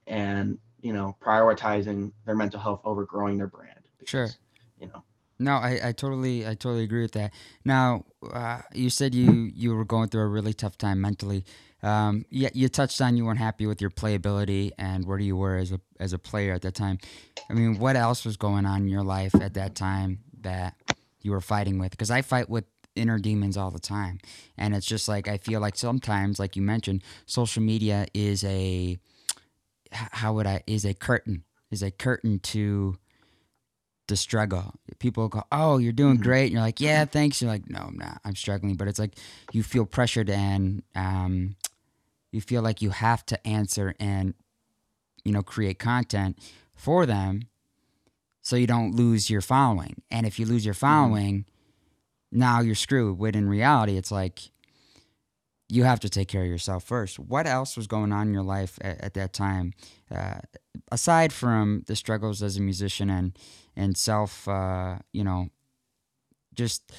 [0.08, 3.80] and you know prioritizing their mental health over growing their brand.
[3.98, 4.30] Because, sure.
[4.80, 5.04] You know.
[5.42, 7.34] No, I, I totally I totally agree with that.
[7.66, 11.46] Now, uh, you said you you were going through a really tough time mentally.
[11.84, 15.58] Um, yeah, you touched on you weren't happy with your playability and where you were
[15.58, 17.00] as a as a player at that time.
[17.50, 20.76] I mean, what else was going on in your life at that time that
[21.24, 21.90] you were fighting with?
[21.90, 24.20] Because I fight with inner demons all the time,
[24.60, 29.00] and it's just like I feel like sometimes, like you mentioned, social media is a
[29.92, 32.98] how would I is a curtain is a curtain to
[34.12, 34.74] the struggle.
[35.00, 36.24] People go, "Oh, you're doing mm-hmm.
[36.24, 38.19] great," and you're like, "Yeah, thanks." You're like, "No, I'm not.
[38.26, 39.15] I'm struggling." But it's like
[39.54, 41.56] you feel pressured and um,
[42.32, 44.34] you feel like you have to answer and
[45.24, 46.38] you know create content
[46.76, 47.43] for them,
[48.41, 50.02] so you don't lose your following.
[50.12, 50.86] And if you lose your mm-hmm.
[50.86, 52.39] following, mm-hmm.
[52.39, 53.17] now you're screwed.
[53.17, 54.52] When in reality, it's like
[55.72, 57.18] you have to take care of yourself first.
[57.18, 59.74] What else was going on in your life at, at that time,
[60.14, 60.40] uh,
[60.92, 63.38] aside from the struggles as a musician and
[63.76, 65.48] and self, uh, you know,
[66.54, 66.92] just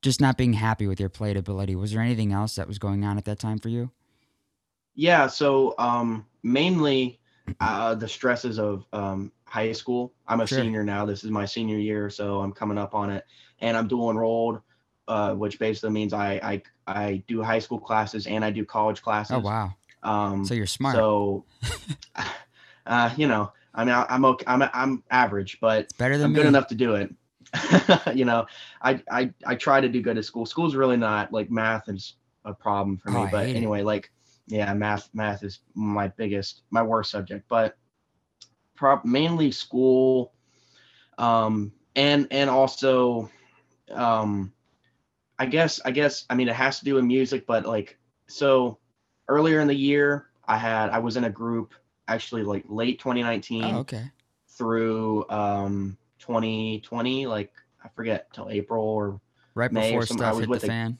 [0.00, 1.74] just not being happy with your playability.
[1.74, 3.90] Was there anything else that was going on at that time for you?
[4.94, 7.18] Yeah, so um, mainly
[7.58, 10.14] uh, the stresses of um, high school.
[10.28, 10.60] I'm a sure.
[10.60, 11.04] senior now.
[11.04, 13.24] This is my senior year, so I'm coming up on it,
[13.60, 14.60] and I'm dual enrolled,
[15.08, 19.02] uh, which basically means I, I I do high school classes and I do college
[19.02, 19.36] classes.
[19.36, 19.74] Oh wow!
[20.02, 20.96] Um, so you're smart.
[20.96, 21.44] So,
[22.86, 24.44] uh, you know, I mean, I'm okay.
[24.46, 26.36] I'm I'm average, but it's better than I'm me.
[26.36, 27.14] good enough to do it.
[28.14, 28.46] you know,
[28.82, 30.46] I, I I try to do good at school.
[30.46, 33.20] School's really not like math is a problem for me.
[33.20, 33.84] Oh, but anyway, it.
[33.84, 34.10] like
[34.46, 37.44] yeah, math math is my biggest my worst subject.
[37.48, 37.76] But
[38.74, 40.32] prop mainly school,
[41.18, 43.30] um, and and also,
[43.90, 44.52] um,
[45.38, 48.78] I guess I guess I mean it has to do with music, but like so
[49.28, 51.74] earlier in the year I had I was in a group
[52.08, 54.10] actually like late 2019 oh, okay.
[54.48, 57.52] through um 2020 like
[57.84, 59.20] I forget till April or
[59.54, 60.98] right May before stuff I was hit with the fan.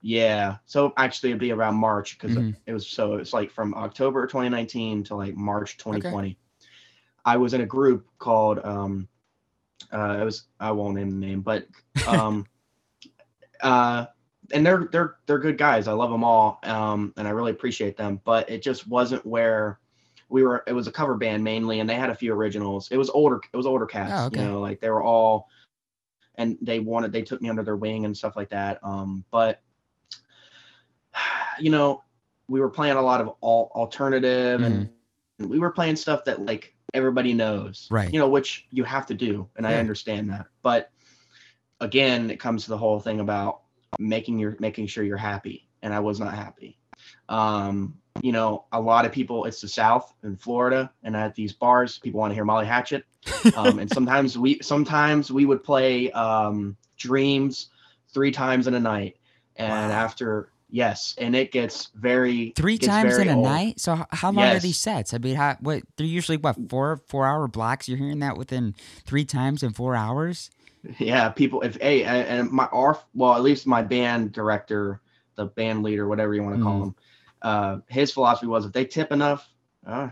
[0.00, 2.50] Yeah, so actually it'd be around March because mm-hmm.
[2.66, 6.28] it was so it's like from October 2019 to like March 2020.
[6.28, 6.36] Okay.
[7.24, 9.08] I was in a group called um
[9.92, 11.66] uh it was I won't name the name but
[12.06, 12.46] um
[13.62, 14.06] uh
[14.52, 15.88] and they're they're they're good guys.
[15.88, 18.20] I love them all, um, and I really appreciate them.
[18.24, 19.78] But it just wasn't where
[20.28, 22.96] we were it was a cover band mainly and they had a few originals it
[22.96, 24.40] was older it was older cats oh, okay.
[24.40, 25.48] you know like they were all
[26.36, 29.62] and they wanted they took me under their wing and stuff like that um but
[31.58, 32.02] you know
[32.48, 34.84] we were playing a lot of all alternative mm-hmm.
[35.38, 39.06] and we were playing stuff that like everybody knows right you know which you have
[39.06, 39.72] to do and yeah.
[39.72, 40.90] i understand that but
[41.80, 43.62] again it comes to the whole thing about
[43.98, 46.76] making your making sure you're happy and i was not happy
[47.28, 51.52] um you know, a lot of people, it's the South in Florida, and at these
[51.52, 53.04] bars, people want to hear Molly Hatchet.
[53.56, 57.68] Um, and sometimes we, sometimes we would play um, Dreams
[58.12, 59.16] three times in a night,
[59.56, 59.96] and wow.
[59.96, 63.44] after yes, and it gets very three gets times very in a old.
[63.44, 63.80] night.
[63.80, 64.56] So how long yes.
[64.56, 65.12] are these sets?
[65.12, 67.88] I mean, how, what they're usually what four four hour blocks.
[67.88, 70.50] You're hearing that within three times in four hours.
[70.98, 71.62] Yeah, people.
[71.62, 75.00] If hey, and my our well, at least my band director,
[75.36, 76.82] the band leader, whatever you want to call mm.
[76.84, 76.94] him
[77.42, 79.48] uh, his philosophy was if they tip enough,
[79.86, 80.08] uh,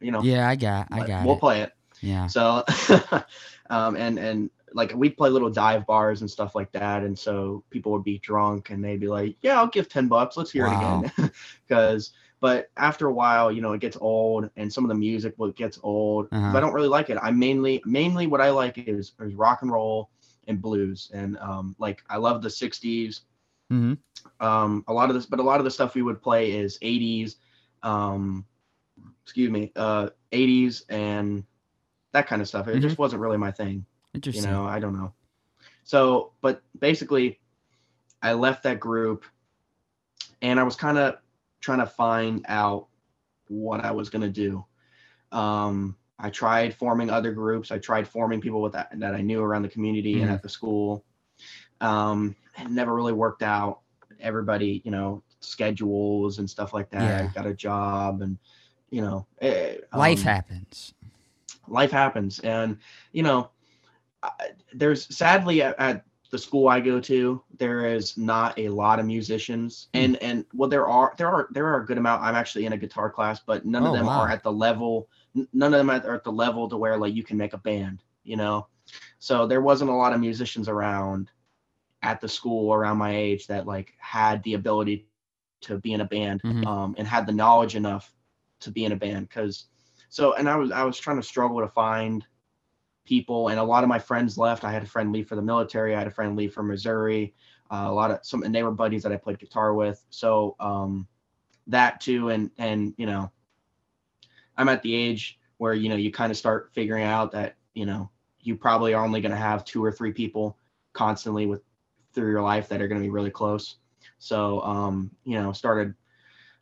[0.00, 0.22] you know.
[0.22, 1.24] Yeah, I got, I got.
[1.24, 1.40] We'll it.
[1.40, 1.72] play it.
[2.00, 2.26] Yeah.
[2.26, 2.64] So,
[3.70, 7.64] um, and and like we'd play little dive bars and stuff like that, and so
[7.70, 10.36] people would be drunk and they'd be like, "Yeah, I'll give ten bucks.
[10.36, 11.02] Let's hear wow.
[11.04, 11.32] it again,"
[11.68, 12.12] because.
[12.42, 15.48] But after a while, you know, it gets old, and some of the music well,
[15.48, 16.26] it gets old.
[16.32, 16.58] Uh-huh.
[16.58, 17.16] I don't really like it.
[17.22, 20.10] I mainly, mainly, what I like is, is rock and roll
[20.48, 23.20] and blues, and um, like I love the '60s.
[23.72, 23.94] Mm-hmm.
[24.44, 26.80] Um, a lot of this, but a lot of the stuff we would play is
[26.82, 27.36] '80s,
[27.84, 28.44] um,
[29.22, 31.44] excuse me, uh, '80s and
[32.10, 32.66] that kind of stuff.
[32.66, 32.80] It mm-hmm.
[32.80, 33.86] just wasn't really my thing.
[34.14, 34.46] Interesting.
[34.46, 35.12] You know, I don't know.
[35.84, 37.38] So, but basically,
[38.20, 39.26] I left that group
[40.42, 41.18] and I was kind of
[41.62, 42.88] trying to find out
[43.48, 44.64] what I was going to do.
[45.30, 47.70] Um, I tried forming other groups.
[47.70, 50.24] I tried forming people with that, that I knew around the community mm-hmm.
[50.24, 51.04] and at the school.
[51.80, 53.80] Um, it never really worked out.
[54.20, 57.02] Everybody, you know, schedules and stuff like that.
[57.02, 57.28] Yeah.
[57.28, 58.38] I got a job and,
[58.90, 60.94] you know, it, eh, life um, happens.
[61.66, 62.38] Life happens.
[62.40, 62.78] And,
[63.12, 63.50] you know,
[64.72, 69.04] there's sadly at, at, the school I go to, there is not a lot of
[69.04, 70.02] musicians, mm.
[70.02, 72.22] and and well, there are there are there are a good amount.
[72.22, 74.20] I'm actually in a guitar class, but none oh, of them wow.
[74.20, 75.10] are at the level.
[75.34, 78.02] None of them are at the level to where like you can make a band,
[78.24, 78.66] you know.
[79.18, 81.30] So there wasn't a lot of musicians around
[82.02, 85.06] at the school around my age that like had the ability
[85.60, 86.66] to be in a band mm-hmm.
[86.66, 88.12] um, and had the knowledge enough
[88.60, 89.66] to be in a band because
[90.08, 92.26] so and I was I was trying to struggle to find
[93.04, 94.64] people, and a lot of my friends left.
[94.64, 95.94] I had a friend leave for the military.
[95.94, 97.34] I had a friend leave for Missouri.
[97.70, 100.02] Uh, a lot of some, and they were buddies that I played guitar with.
[100.10, 101.06] So um,
[101.66, 103.30] that too, and and you know,
[104.56, 107.86] I'm at the age where you know you kind of start figuring out that you
[107.86, 108.10] know
[108.40, 110.58] you probably are only going to have two or three people
[110.92, 111.62] constantly with
[112.12, 113.76] through your life that are going to be really close.
[114.18, 115.94] So um, you know, started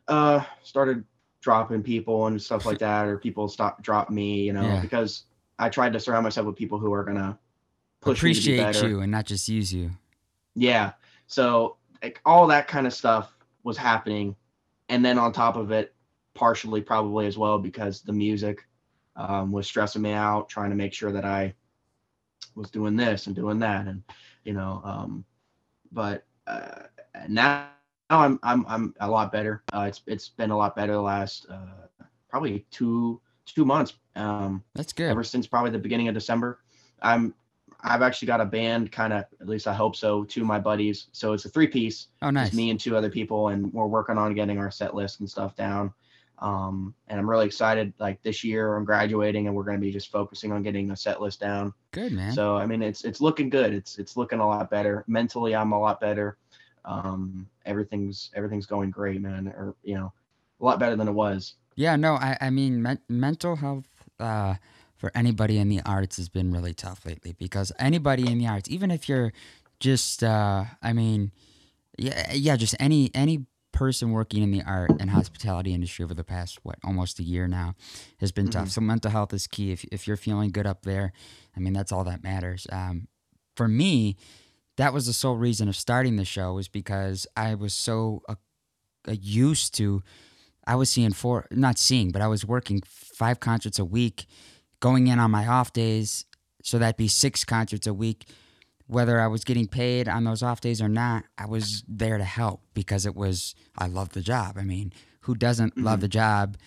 [0.07, 1.03] uh started
[1.41, 4.79] dropping people and stuff like that, or people stop drop me, you know, yeah.
[4.79, 5.25] because
[5.61, 7.37] I tried to surround myself with people who are gonna
[8.01, 9.91] push appreciate you and not just use you.
[10.55, 10.93] Yeah.
[11.27, 14.35] So like all that kind of stuff was happening,
[14.89, 15.93] and then on top of it,
[16.33, 18.67] partially probably as well because the music
[19.15, 21.53] um, was stressing me out, trying to make sure that I
[22.55, 24.01] was doing this and doing that, and
[24.43, 25.23] you know, um,
[25.91, 26.83] but uh,
[27.29, 27.69] now
[28.09, 29.61] I'm I'm I'm a lot better.
[29.71, 31.85] Uh, it's it's been a lot better the last uh,
[32.29, 33.21] probably two
[33.51, 33.93] two months.
[34.15, 35.09] Um, That's good.
[35.09, 36.59] Ever since probably the beginning of December,
[37.01, 37.33] I'm
[37.83, 41.07] I've actually got a band, kind of at least I hope so, to my buddies.
[41.11, 42.07] So it's a three piece.
[42.21, 42.47] Oh, nice.
[42.47, 45.29] It's me and two other people, and we're working on getting our set list and
[45.29, 45.93] stuff down.
[46.39, 47.93] Um, and I'm really excited.
[47.99, 50.95] Like this year, I'm graduating, and we're going to be just focusing on getting the
[50.95, 51.73] set list down.
[51.91, 52.33] Good man.
[52.33, 53.73] So I mean, it's it's looking good.
[53.73, 55.03] It's it's looking a lot better.
[55.07, 56.37] Mentally, I'm a lot better.
[56.85, 59.47] Um, everything's everything's going great, man.
[59.47, 60.13] Or you know,
[60.59, 61.55] a lot better than it was.
[61.81, 63.87] Yeah, no, I, I mean, me- mental health
[64.19, 64.55] uh,
[64.97, 68.69] for anybody in the arts has been really tough lately because anybody in the arts,
[68.69, 69.33] even if you're
[69.79, 71.31] just, uh, I mean,
[71.97, 76.23] yeah, yeah, just any any person working in the art and hospitality industry over the
[76.23, 77.73] past what almost a year now
[78.19, 78.59] has been mm-hmm.
[78.59, 78.69] tough.
[78.69, 79.71] So mental health is key.
[79.71, 81.13] If if you're feeling good up there,
[81.57, 82.67] I mean, that's all that matters.
[82.71, 83.07] Um,
[83.55, 84.17] for me,
[84.77, 88.35] that was the sole reason of starting the show was because I was so uh,
[89.07, 90.03] used to
[90.67, 94.25] I was seeing four, not seeing, but I was working five concerts a week,
[94.79, 96.25] going in on my off days.
[96.63, 98.25] So that'd be six concerts a week.
[98.87, 102.23] Whether I was getting paid on those off days or not, I was there to
[102.23, 104.57] help because it was, I love the job.
[104.57, 105.85] I mean, who doesn't mm-hmm.
[105.85, 106.57] love the job?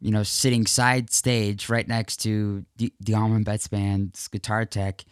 [0.00, 5.04] You know, sitting side stage right next to the, the Allman Betts Band's guitar tech,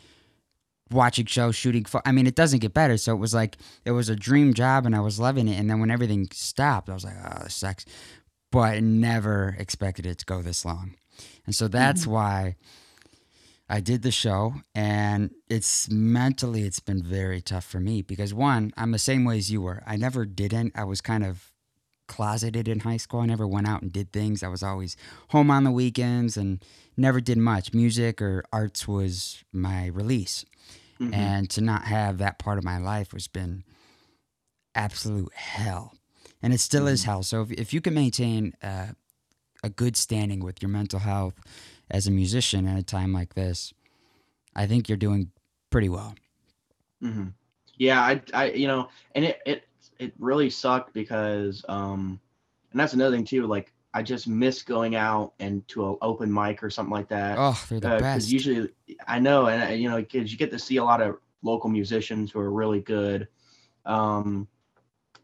[0.90, 1.84] watching shows, shooting.
[1.84, 2.96] Fo- I mean, it doesn't get better.
[2.96, 5.58] So it was like, it was a dream job and I was loving it.
[5.58, 7.84] And then when everything stopped, I was like, oh, this sucks
[8.56, 10.94] but I never expected it to go this long.
[11.44, 12.10] And so that's mm-hmm.
[12.12, 12.56] why
[13.68, 18.72] I did the show and it's mentally it's been very tough for me because one,
[18.78, 19.82] I'm the same way as you were.
[19.86, 20.72] I never didn't.
[20.74, 21.52] I was kind of
[22.08, 23.20] closeted in high school.
[23.20, 24.42] I never went out and did things.
[24.42, 24.96] I was always
[25.28, 26.64] home on the weekends and
[26.96, 27.74] never did much.
[27.74, 30.46] Music or arts was my release.
[30.98, 31.12] Mm-hmm.
[31.12, 33.64] And to not have that part of my life has been
[34.74, 35.95] absolute hell
[36.42, 36.94] and it still mm-hmm.
[36.94, 37.22] is hell.
[37.22, 38.88] So if, if you can maintain uh,
[39.62, 41.34] a good standing with your mental health
[41.90, 43.72] as a musician at a time like this,
[44.54, 45.30] I think you're doing
[45.70, 46.14] pretty well.
[47.02, 47.28] Mm-hmm.
[47.78, 49.68] Yeah, I, I, you know, and it, it,
[49.98, 52.20] it really sucked because, um,
[52.70, 53.46] and that's another thing too.
[53.46, 57.36] Like, I just miss going out and to an open mic or something like that.
[57.38, 58.28] Oh, they're the uh, best.
[58.28, 58.68] Usually,
[59.08, 61.70] I know, and uh, you know, because you get to see a lot of local
[61.70, 63.26] musicians who are really good.
[63.86, 64.48] Um,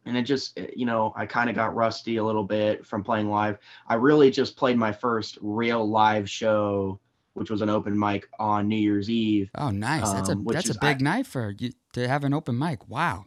[0.07, 3.29] and it just you know i kind of got rusty a little bit from playing
[3.29, 6.99] live i really just played my first real live show
[7.35, 9.51] which was an open mic on New Year's Eve.
[9.55, 10.11] Oh, nice.
[10.13, 12.89] That's a um, that's a big I, night for you to have an open mic.
[12.89, 13.27] Wow.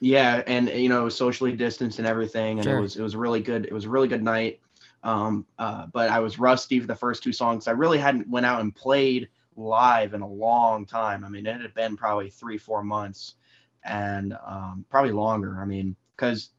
[0.00, 2.78] Yeah, and you know, socially distanced and everything, and sure.
[2.78, 3.66] it was it was really good.
[3.66, 4.60] It was a really good night.
[5.04, 7.68] Um, uh, but I was rusty for the first two songs.
[7.68, 11.24] I really hadn't went out and played live in a long time.
[11.24, 13.34] I mean, it had been probably three, four months,
[13.84, 15.60] and um, probably longer.
[15.60, 16.50] I mean, because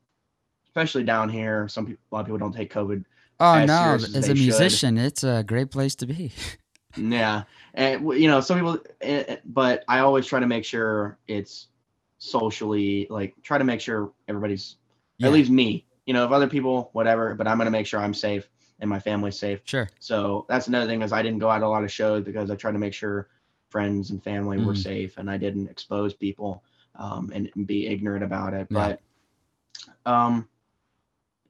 [0.66, 3.06] especially down here, some people, a lot of people don't take COVID.
[3.40, 3.94] Oh no!
[3.96, 5.06] As, as a musician, should.
[5.06, 6.32] it's a great place to be.
[6.98, 7.44] yeah,
[7.74, 11.68] and you know, some people, eh, eh, but I always try to make sure it's
[12.24, 14.78] socially like try to make sure everybody's
[15.18, 15.28] yeah.
[15.28, 18.00] at least me you know if other people whatever but i'm going to make sure
[18.00, 18.48] i'm safe
[18.80, 21.68] and my family's safe sure so that's another thing is i didn't go out a
[21.68, 23.28] lot of shows because i tried to make sure
[23.68, 24.66] friends and family mm.
[24.66, 26.64] were safe and i didn't expose people
[26.96, 28.88] um, and, and, be ignorant about it yeah.
[28.88, 29.02] but
[30.06, 30.48] um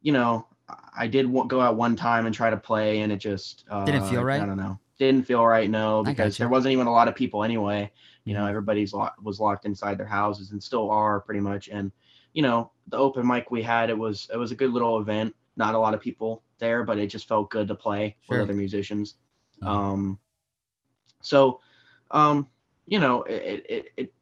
[0.02, 0.48] you know
[0.96, 4.08] i did go out one time and try to play and it just uh, didn't
[4.08, 7.08] feel right i don't know didn't feel right no because there wasn't even a lot
[7.08, 7.92] of people anyway
[8.26, 8.50] you know, mm-hmm.
[8.50, 11.68] everybody's lo- was locked inside their houses and still are pretty much.
[11.70, 11.92] And
[12.34, 15.36] you know, the open mic we had, it was it was a good little event.
[15.56, 18.40] Not a lot of people there, but it just felt good to play sure.
[18.40, 19.16] with other musicians.
[19.62, 19.68] Mm-hmm.
[19.68, 20.20] Um,
[21.22, 21.62] so,
[22.12, 22.48] um,
[22.86, 24.14] you know, it, it, it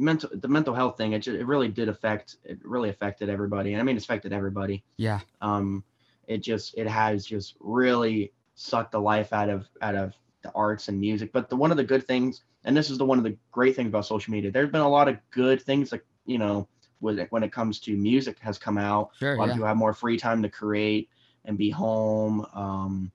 [0.00, 3.72] mental the mental health thing it, just, it really did affect it really affected everybody
[3.72, 5.84] and i mean it's affected everybody yeah um
[6.26, 10.88] it just it has just really sucked the life out of out of the arts
[10.88, 13.24] and music but the one of the good things and this is the one of
[13.24, 14.50] the great things about social media.
[14.50, 16.68] There's been a lot of good things like you know
[17.00, 19.10] when it, when it comes to music has come out.
[19.18, 19.50] Sure, a lot yeah.
[19.50, 21.08] of people have more free time to create
[21.44, 22.46] and be home.
[22.54, 23.10] Um,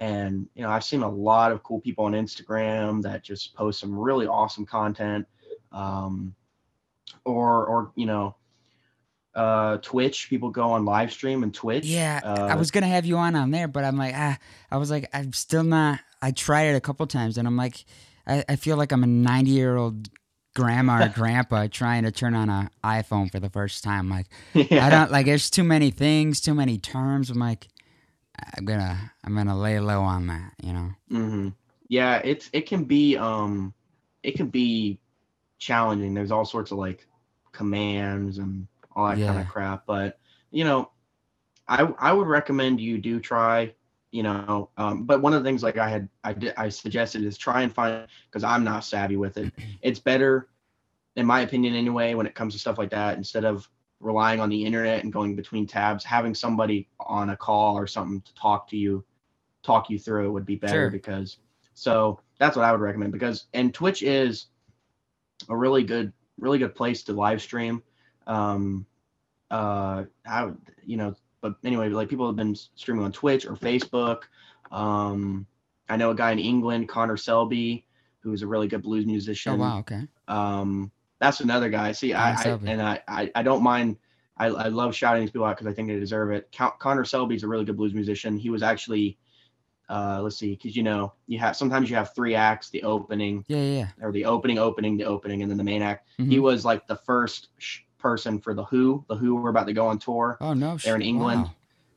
[0.00, 3.78] and you know, I've seen a lot of cool people on Instagram that just post
[3.78, 5.26] some really awesome content.
[5.72, 6.34] Um,
[7.24, 8.36] or or you know,
[9.34, 13.06] uh twitch people go on live stream and twitch yeah uh, i was gonna have
[13.06, 14.36] you on on there but i'm like ah
[14.70, 17.86] i was like i'm still not i tried it a couple times and i'm like
[18.26, 20.08] I, I feel like I'm a 90 year old
[20.54, 24.08] grandma or grandpa trying to turn on an iPhone for the first time.
[24.08, 24.86] Like, yeah.
[24.86, 25.26] I don't like.
[25.26, 27.30] There's too many things, too many terms.
[27.30, 27.68] I'm like,
[28.56, 30.52] I'm gonna, I'm gonna lay low on that.
[30.62, 30.90] You know.
[31.10, 31.48] Mm-hmm.
[31.88, 33.74] Yeah, it's it can be um,
[34.22, 34.98] it can be
[35.62, 36.14] challenging.
[36.14, 37.06] There's all sorts of like
[37.52, 39.28] commands and all that yeah.
[39.28, 39.86] kind of crap.
[39.86, 40.18] But
[40.50, 40.90] you know,
[41.68, 43.74] I I would recommend you do try
[44.12, 47.24] you know um, but one of the things like i had i did i suggested
[47.24, 49.52] is try and find because i'm not savvy with it
[49.82, 50.48] it's better
[51.16, 53.68] in my opinion anyway when it comes to stuff like that instead of
[54.00, 58.20] relying on the internet and going between tabs having somebody on a call or something
[58.20, 59.02] to talk to you
[59.62, 60.90] talk you through it would be better sure.
[60.90, 61.38] because
[61.72, 64.48] so that's what i would recommend because and twitch is
[65.48, 67.82] a really good really good place to live stream
[68.26, 68.86] um
[69.50, 74.22] uh how you know but anyway, like people have been streaming on Twitch or Facebook.
[74.70, 75.46] Um,
[75.88, 77.84] I know a guy in England, Connor Selby,
[78.20, 79.54] who's a really good blues musician.
[79.54, 80.06] Oh wow, okay.
[80.28, 81.92] Um, that's another guy.
[81.92, 83.98] See, I, I, and I, I, I don't mind.
[84.36, 86.48] I, I love shouting these people out because I think they deserve it.
[86.56, 88.38] Con- Connor Selby's a really good blues musician.
[88.38, 89.18] He was actually,
[89.88, 93.44] uh, let's see, because you know you have sometimes you have three acts: the opening,
[93.48, 96.08] yeah, yeah, or the opening, opening, the opening, and then the main act.
[96.18, 96.30] Mm-hmm.
[96.30, 99.04] He was like the first sh- person for the Who.
[99.08, 100.38] The Who were about to go on tour.
[100.40, 101.42] Oh no, they're in England.
[101.42, 101.54] Wow.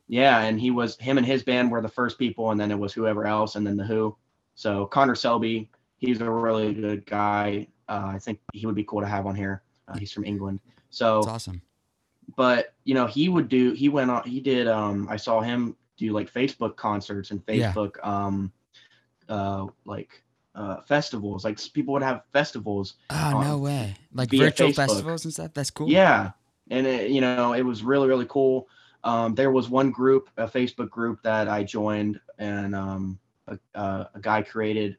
[0.08, 2.78] Yeah, and he was him and his band were the first people, and then it
[2.78, 4.16] was whoever else, and then the Who.
[4.56, 7.68] So Connor Selby, he's a really good guy.
[7.88, 9.64] Uh, I think he would be cool to have on here.
[9.88, 10.60] Uh, he's from England.
[10.90, 11.62] So That's awesome.
[12.36, 13.74] But you know, he would do.
[13.74, 14.24] He went on.
[14.24, 14.68] He did.
[14.68, 17.96] Um, I saw him do like Facebook concerts and Facebook.
[17.98, 18.26] Yeah.
[18.26, 18.52] Um,
[19.28, 20.24] uh, like
[20.54, 21.44] uh, festivals.
[21.44, 22.96] Like people would have festivals.
[23.10, 23.96] Oh no way!
[24.14, 24.76] Like virtual Facebook.
[24.76, 25.54] festivals and stuff.
[25.54, 25.90] That's cool.
[25.90, 26.32] Yeah,
[26.70, 28.68] and it, you know it was really really cool.
[29.04, 34.06] Um, there was one group, a Facebook group that I joined, and um, a, uh,
[34.16, 34.98] a guy created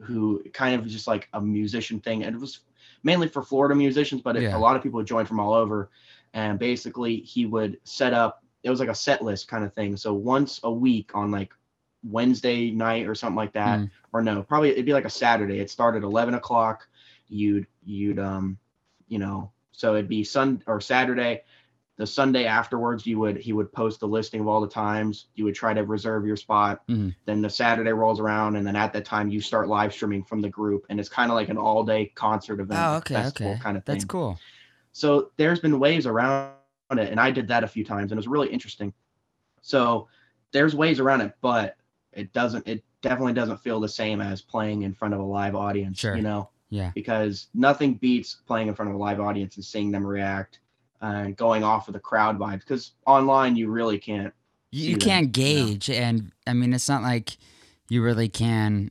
[0.00, 2.60] who kind of just like a musician thing, and it was
[3.02, 4.56] mainly for Florida musicians, but it, yeah.
[4.56, 5.90] a lot of people would join from all over.
[6.34, 8.41] And basically, he would set up.
[8.62, 9.96] It was like a set list kind of thing.
[9.96, 11.52] So once a week on like
[12.04, 13.90] Wednesday night or something like that, mm.
[14.12, 15.60] or no, probably it'd be like a Saturday.
[15.60, 16.86] It started 11 o'clock.
[17.28, 18.58] You'd you'd um,
[19.08, 21.42] you know, so it'd be Sun or Saturday.
[21.98, 25.26] The Sunday afterwards, you would he would post the listing of all the times.
[25.34, 26.82] You would try to reserve your spot.
[26.88, 27.14] Mm.
[27.26, 30.40] Then the Saturday rolls around, and then at that time you start live streaming from
[30.40, 32.80] the group, and it's kind of like an all day concert event.
[32.80, 33.94] Oh, okay, okay, kind of thing.
[33.94, 34.38] That's cool.
[34.92, 36.52] So there's been waves around
[36.98, 38.92] it, and I did that a few times, and it was really interesting.
[39.60, 40.08] So
[40.52, 41.76] there's ways around it, but
[42.12, 45.54] it doesn't it definitely doesn't feel the same as playing in front of a live
[45.54, 46.14] audience sure.
[46.14, 49.90] you know yeah because nothing beats playing in front of a live audience and seeing
[49.90, 50.60] them react
[51.00, 54.32] and going off of the crowd vibe because online you really can't
[54.70, 56.00] you, can't gage you know?
[56.00, 57.36] and i mean it's not like
[57.88, 58.90] you really can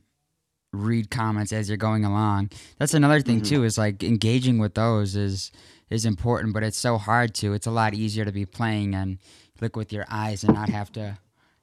[0.72, 2.50] read comments as you're going along.
[2.78, 3.48] That's another thing Mhm.
[3.48, 3.64] too.
[3.64, 5.52] Is like engaging with those is
[5.92, 7.52] is important, but it's so hard to.
[7.52, 9.18] It's a lot easier to be playing and
[9.60, 11.18] look with your eyes and not have to,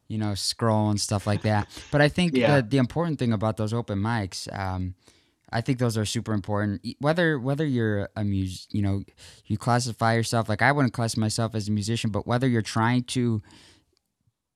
[0.07, 1.67] you know, scroll and stuff like that.
[1.91, 2.55] But I think Yeah.
[2.61, 4.95] the the important thing about those open mics, um,
[5.51, 6.85] I think those are super important.
[6.99, 9.03] Whether whether you're a mus, you know,
[9.45, 13.03] you classify yourself like I wouldn't classify myself as a musician, but whether you're trying
[13.15, 13.41] to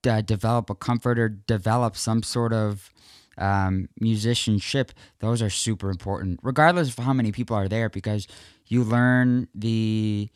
[0.07, 2.91] uh, develop a comfort or develop some sort of
[3.37, 8.27] um, musicianship, those are super important, regardless of how many people are there, because
[8.73, 10.29] you learn the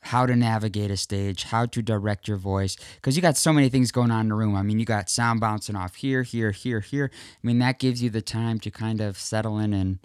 [0.00, 3.68] how to navigate a stage, how to direct your voice, because you got so many
[3.68, 4.56] things going on in the room.
[4.56, 7.10] I mean, you got sound bouncing off here, here, here, here.
[7.12, 9.98] I mean, that gives you the time to kind of settle in and,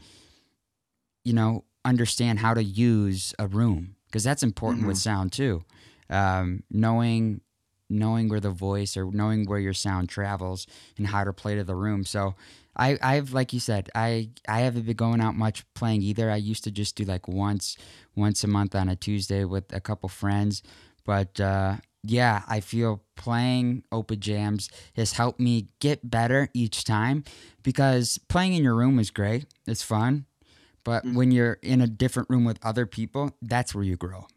[1.24, 5.63] you know, understand how to use a room, because that's important with sound too.
[6.09, 7.41] Um, knowing
[7.89, 10.65] knowing where the voice or knowing where your sound travels
[10.97, 12.03] and how to play to the room.
[12.05, 12.34] So
[12.76, 16.32] I, I've like you said, I I haven't been going out much playing either.
[16.32, 17.78] I used to just do like once
[18.15, 20.63] once a month on a Tuesday with a couple friends.
[21.05, 27.24] But uh, yeah, I feel playing open jams has helped me get better each time
[27.61, 29.45] because playing in your room is great.
[29.67, 30.26] It's fun.
[30.84, 31.15] But Mhm.
[31.15, 34.28] when you're in a different room with other people, that's where you grow.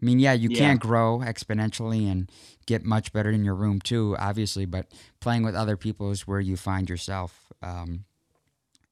[0.00, 0.58] I mean, yeah, you Yeah.
[0.58, 2.30] can't grow exponentially and
[2.66, 6.40] get much better in your room too, obviously, but playing with other people is where
[6.40, 7.46] you find yourself.
[7.62, 8.04] Um,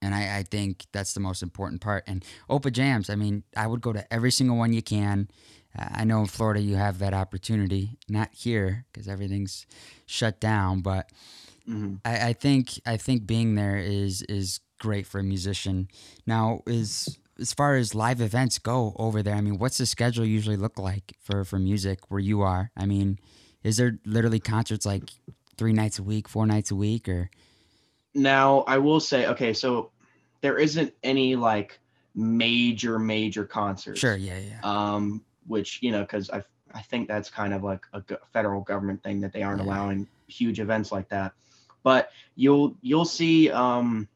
[0.02, 2.04] and I, I think that's the most important part.
[2.06, 5.28] And Opa Jams, I mean, I would go to every single one you can.
[5.78, 9.66] Uh, I know in Florida you have that opportunity, not here because everything's
[10.06, 11.10] shut down, but
[11.66, 15.88] hmm I, I think I think being there is is great for a musician.
[16.26, 20.24] Now, is as far as live events go over there, I mean, what's the schedule
[20.24, 22.70] usually look like for for music where you are?
[22.76, 23.18] I mean,
[23.62, 25.10] is there literally concerts like
[25.56, 27.30] three nights a week, four nights a week, or
[28.14, 29.90] Now I will say, okay, so
[30.40, 31.78] there isn't any like
[32.14, 34.00] major major concerts.
[34.00, 36.42] sure, yeah, yeah, Um, which you know, because I
[36.74, 39.66] I think that's kind of like a federal government thing that they aren't Yeah.
[39.66, 41.32] allowing huge events like that.
[41.82, 44.08] But you'll you'll see um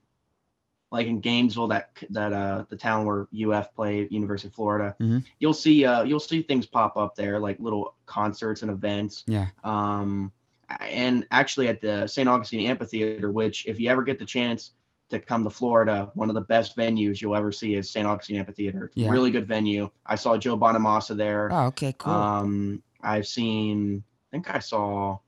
[0.92, 5.24] like in Gainesville that that uh the town where UF played University of Florida Mhm.
[5.38, 9.46] you'll see uh you'll see things pop up there like little concerts and events yeah,
[9.64, 10.32] um
[10.80, 12.28] and actually at the St.
[12.28, 14.72] Augustine Amphitheater which if you ever get the chance
[15.10, 18.06] to come to Florida one of the best venues you'll ever see is St.
[18.06, 19.10] Augustine Amphitheater Yeah.
[19.10, 22.12] really good venue I saw Joe Bonamassa there Oh, okay, cool.
[22.12, 25.18] um I've seen I think I saw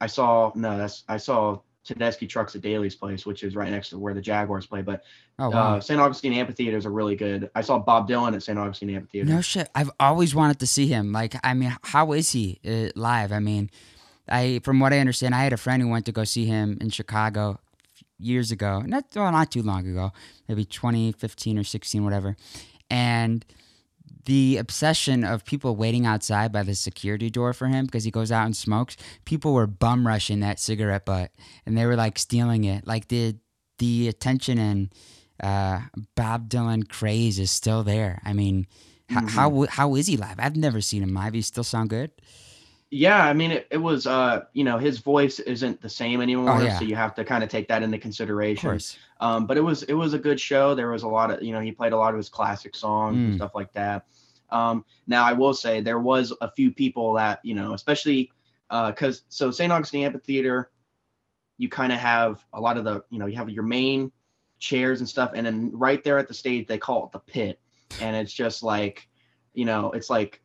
[0.00, 3.90] I saw no that's I saw Tedeschi Trucks at Daily's place which is right next
[3.90, 5.02] to where the Jaguars play but
[5.38, 5.76] oh wow.
[5.76, 6.00] uh, St.
[6.00, 7.50] Augustine Amphitheaters are really good.
[7.54, 8.58] I saw Bob Dylan at St.
[8.58, 9.26] Augustine Amphitheater.
[9.26, 9.68] No shit.
[9.74, 11.12] I've always wanted to see him.
[11.12, 13.32] Like, I mean, how is he uh, live?
[13.32, 13.70] I mean,
[14.28, 16.78] I from what I understand, I had a friend who went to go see him
[16.80, 17.58] in Chicago
[18.18, 18.82] years ago.
[18.84, 20.12] Not well, not too long ago,
[20.48, 22.36] maybe 2015 or 16, whatever.
[22.90, 23.44] And
[24.26, 28.30] the obsession of people waiting outside by the security door for him because he goes
[28.30, 28.96] out and smokes.
[29.24, 31.30] People were bum rushing that cigarette butt,
[31.66, 32.86] and they were like stealing it.
[32.86, 33.36] Like the
[33.78, 34.92] the attention and
[35.42, 35.80] uh,
[36.16, 38.20] Bob Dylan craze is still there.
[38.24, 38.66] I mean,
[39.10, 39.30] h- Mhm.
[39.30, 40.36] how how is he live?
[40.38, 41.34] I've never seen him live.
[41.34, 42.10] He still sound good.
[42.90, 46.54] Yeah, I mean, it, it was, uh, you know, his voice isn't the same anymore,
[46.54, 46.78] Oh, yeah.
[46.78, 48.70] so you have to kind of take that into consideration.
[48.70, 48.98] course.
[49.20, 50.74] Um, but it was it was a good show.
[50.74, 53.18] There was a lot of, you know, he played a lot of his classic songs
[53.18, 53.36] and Mm.
[53.36, 54.06] stuff like that.
[54.50, 58.30] Um, now I will say there was a few people that, you know, especially
[58.70, 59.70] uh because so St.
[59.70, 60.70] Augustine Amphitheater,
[61.58, 64.12] you kind of have a lot of the, you know, you have your main
[64.58, 67.60] chairs and stuff, and then right there at the stage they call it the pit,
[68.00, 69.08] and it's just like,
[69.52, 70.40] you know, it's like.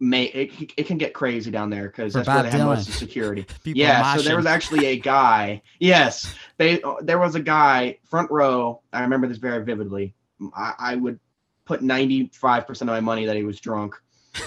[0.00, 2.86] May it, it can get crazy down there because that's where Bob they have most
[2.86, 2.88] Dylan.
[2.90, 3.46] of security.
[3.64, 5.60] Yeah, so there was actually a guy.
[5.80, 8.80] Yes, they there was a guy front row.
[8.92, 10.14] I remember this very vividly.
[10.56, 11.18] I, I would
[11.64, 13.96] put ninety five percent of my money that he was drunk.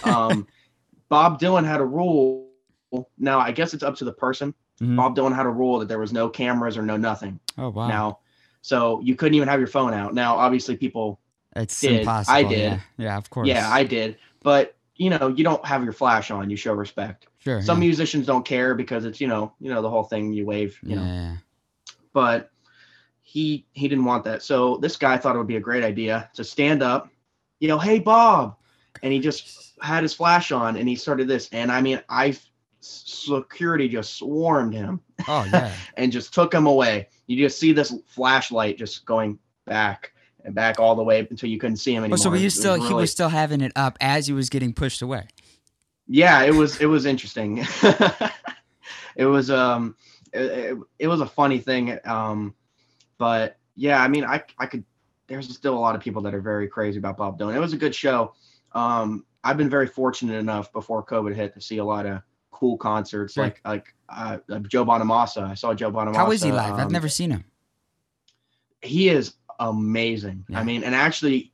[0.06, 0.48] Um,
[1.10, 2.48] Bob Dylan had a rule.
[3.18, 4.54] Now I guess it's up to the person.
[4.82, 4.96] Mhm.
[4.96, 7.40] Bob Dylan had a rule that there was no cameras or no nothing.
[7.58, 8.20] Oh wow, Now,
[8.62, 10.14] so you couldn't even have your phone out.
[10.14, 11.20] Now, obviously, people.
[11.58, 12.00] it's did.
[12.00, 12.36] impossible.
[12.38, 12.60] I did.
[12.60, 12.80] Yeah.
[12.98, 13.48] yeah, of course.
[13.50, 16.52] Yeah, I did, but you know, you don't have your flash on.
[16.52, 17.26] You show respect.
[17.40, 17.60] sure.
[17.64, 17.88] Some yeah.
[17.88, 20.32] musicians don't care because it's you know you know the whole thing.
[20.32, 20.78] You wave.
[20.84, 21.36] You know yeah.
[22.14, 22.52] but
[23.24, 24.44] he he didn't want that.
[24.44, 27.10] So this guy thought it would be a great idea to stand up,
[27.60, 28.58] you know, hey Bob,
[29.02, 32.38] and he just had his flash on and he started this, and I mean, I
[32.84, 35.74] security just swarmed him Oh yeah.
[35.98, 37.08] and just took him away.
[37.26, 40.14] You just see this flashlight just going back
[40.46, 42.18] and back all the way until you couldn't see him Oh, anymore.
[42.18, 44.50] so were It you was still he was still having it up as he was
[44.50, 45.28] getting pushed away.
[46.08, 47.66] yeah it was it was interesting
[49.16, 49.96] it was um
[50.34, 52.54] it, it, it was a funny thing um
[53.18, 54.84] but yeah, I mean, I I could.
[55.28, 57.56] There's still a lot of people that are very crazy about Bob Dylan.
[57.56, 58.34] It was a good show.
[58.74, 62.22] Um, I've been very fortunate enough before COVID hit to see a lot of
[62.52, 63.44] cool concerts, Sure.
[63.46, 65.44] like like uh, Joe Bonamassa.
[65.44, 66.16] I saw Joe Bonamassa.
[66.18, 66.74] How is he live?
[66.74, 67.46] I've um, never seen him.
[68.82, 69.36] he is
[69.70, 70.46] amazing.
[70.50, 70.60] Yeah.
[70.60, 71.52] I mean, and actually,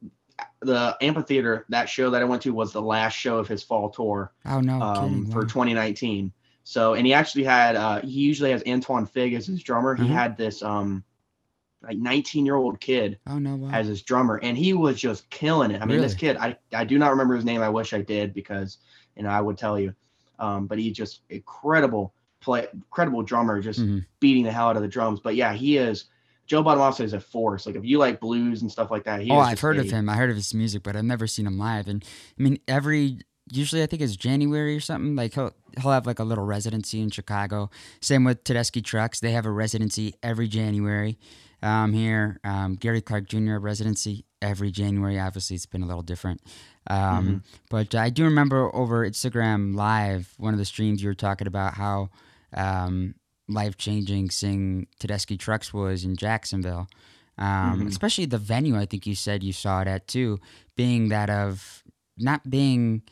[0.61, 3.89] the amphitheater that show that I went to was the last show of his fall
[3.89, 5.31] tour Oh no, um, kidding.
[5.31, 5.47] for wow.
[5.47, 6.31] 2019.
[6.63, 9.95] So, and he actually had uh, he usually has Anton Fig as his drummer.
[9.95, 10.07] He Mhm.
[10.09, 11.03] had this um
[11.83, 13.69] like 19 year old kid oh no, wow.
[13.71, 15.81] as his drummer, and he was just killing it.
[15.81, 17.61] I mean, this kid, I I do not remember his name.
[17.61, 18.77] I wish I did because
[19.15, 19.93] you know I would tell you.
[20.39, 24.05] Um, but he's just incredible play, incredible drummer, just Mhm.
[24.19, 25.19] beating the hell out of the drums.
[25.19, 26.05] But yeah, he is.
[26.47, 27.65] Joe Bonamassa is a force.
[27.65, 29.91] Like if you like blues and stuff like that, he oh, I've heard a- of
[29.91, 30.09] him.
[30.09, 31.87] I heard of his music, but I've never seen him live.
[31.87, 32.03] And
[32.39, 33.19] I mean, every
[33.51, 35.15] usually I think it's January or something.
[35.15, 37.69] Like he'll he'll have like a little residency in Chicago.
[38.01, 39.19] Same with Tedeschi Trucks.
[39.19, 41.19] They have a residency every January.
[41.63, 43.57] Um, here, um, Gary Clark Jr.
[43.57, 45.19] residency every January.
[45.19, 46.41] Obviously, it's been a little different.
[46.87, 51.47] Um, But I do remember over Instagram Live, one of the streams you were talking
[51.47, 52.09] about how
[52.53, 53.15] um,
[53.47, 56.87] life changing seeing Tedeschi Trucks was in Jacksonville.
[57.37, 57.87] Um, Mhm.
[57.87, 60.39] Especially the venue, I think you said you saw it at too,
[60.75, 61.83] being that of
[62.17, 63.03] not being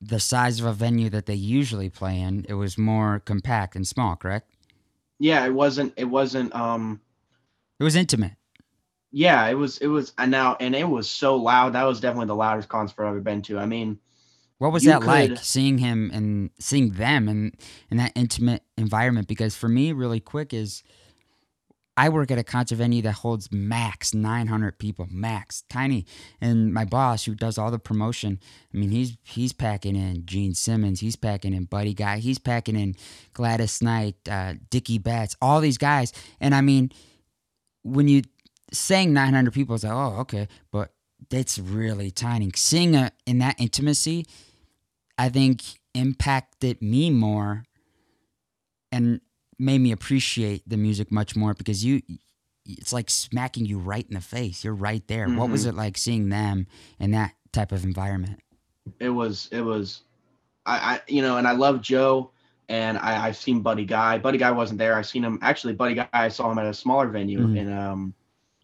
[0.00, 2.46] the size of a venue that they usually play in.
[2.48, 4.50] It was more compact and small, correct?
[5.18, 5.92] Yeah, it wasn't.
[5.96, 6.54] It wasn't.
[6.54, 7.00] Um,
[7.78, 8.32] It was intimate.
[9.12, 9.78] yeah, it was.
[9.78, 10.12] It was.
[10.16, 11.72] And now, and it was so loud.
[11.74, 13.58] That was definitely the loudest concert I've ever been to.
[13.58, 13.98] I mean,
[14.60, 17.52] What was that like seeing him and seeing them in
[17.90, 19.26] in that intimate environment?
[19.26, 20.82] Because for me, really quick is
[21.96, 26.04] I work at a concert venue that holds max 900 people, max tiny,
[26.42, 28.38] and my boss who does all the promotion.
[28.74, 32.76] I mean, he's he's packing in Gene Simmons, he's packing in Buddy Guy, he's packing
[32.76, 32.96] in
[33.32, 36.92] Gladys Knight, uh, Dickey Betts, all these guys, and I mean,
[37.82, 38.24] when you
[38.74, 40.92] saying 900 people, it's like, oh, okay, but
[41.30, 42.50] it's really tiny.
[42.54, 44.26] Seeing it in that intimacy,
[45.20, 45.62] I think
[45.92, 47.64] impacted me more
[48.90, 49.20] and
[49.58, 52.00] made me appreciate the music much more because you
[52.64, 54.64] it's like smacking you right in the face.
[54.64, 55.28] You're right there.
[55.28, 56.66] What was it like seeing them
[56.98, 58.40] in that type of environment?
[58.98, 59.50] it was.
[59.52, 60.00] It was.
[60.64, 62.30] I, I you know, and I love Joe,
[62.70, 64.16] and I, I've seen Buddy Guy.
[64.16, 64.94] Buddy Guy wasn't there.
[64.94, 65.74] I've seen him actually.
[65.74, 66.08] Buddy Guy.
[66.14, 67.58] I saw him at a smaller venue Mhm.
[67.58, 68.14] in um,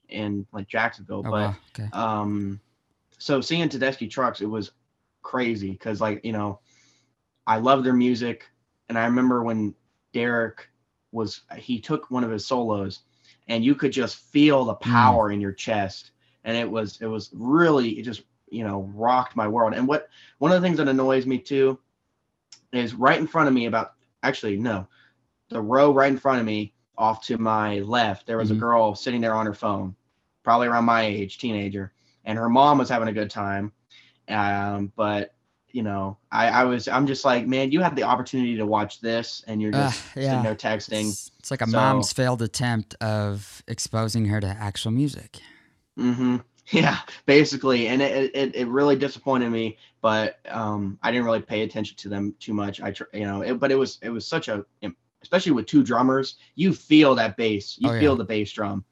[0.08, 1.22] in like Jacksonville.
[1.26, 1.56] Oh, but wow.
[1.78, 1.88] Okay.
[1.92, 2.60] um
[3.18, 4.70] so seeing Tedeschi trucks it was
[5.26, 6.60] crazy because like you know
[7.46, 8.44] I love their music
[8.88, 9.74] and I remember when
[10.12, 10.68] Derek
[11.12, 13.00] was he took one of his solos
[13.48, 16.12] and you could just feel the power in your chest
[16.44, 20.08] and it was it was really it just you know rocked my world and what
[20.38, 21.78] one of the things that annoys me too
[22.72, 24.86] is right in front of me about actually no
[25.50, 28.56] the row right in front of me off to my left there was Mhm.
[28.56, 29.94] a girl sitting there on her phone
[30.42, 31.92] probably around my age teenager
[32.24, 33.72] and her mom was having a good time
[34.28, 35.34] um but
[35.70, 39.00] you know i i was i'm just like man you had the opportunity to watch
[39.00, 40.22] this and you're Uh, just yeah.
[40.30, 44.46] sitting there texting It's, it's like a So- mom's failed attempt of exposing her to
[44.46, 45.38] actual music.
[45.98, 46.36] Mm-hmm.
[46.72, 51.62] Yeah, basically, and it, it it really disappointed me, but um, I didn't really pay
[51.62, 52.80] attention to them too much.
[52.80, 54.64] I you know, it, but it was it was such a
[55.22, 58.00] especially with two drummers, you feel that bass, you Oh, yeah.
[58.00, 58.84] feel the bass drum,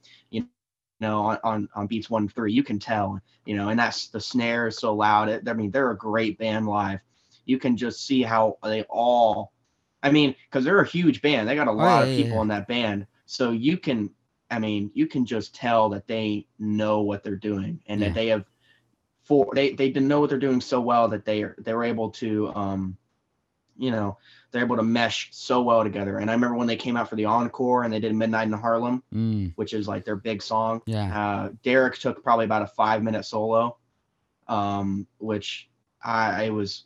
[1.00, 4.08] know, on, on on beats one and three, you can tell, you know, and that's
[4.08, 5.28] the snare is so loud.
[5.28, 7.00] It, I mean, they're a great band live.
[7.46, 9.52] You can just see how they all,
[10.02, 12.36] I mean, because they're a huge band, they got a lot Oh, yeah, of people
[12.36, 12.42] yeah.
[12.42, 14.10] in that band, so you can
[14.50, 18.08] I mean, you can just tell that they know what they're doing and Yeah.
[18.08, 18.44] that they have
[19.24, 21.84] for they they didn't know what they're doing so well that they are they were
[21.84, 22.96] able to um
[23.76, 24.16] you know
[24.50, 26.18] they're able to mesh so well together.
[26.18, 28.52] And I remember when they came out for the encore and they did Midnight in
[28.52, 30.80] Harlem, Mm, which is like their big song.
[30.86, 31.18] yeah.
[31.18, 33.76] Uh, Derek took probably about a five minute solo,
[34.48, 35.68] um, which
[36.02, 36.84] I it was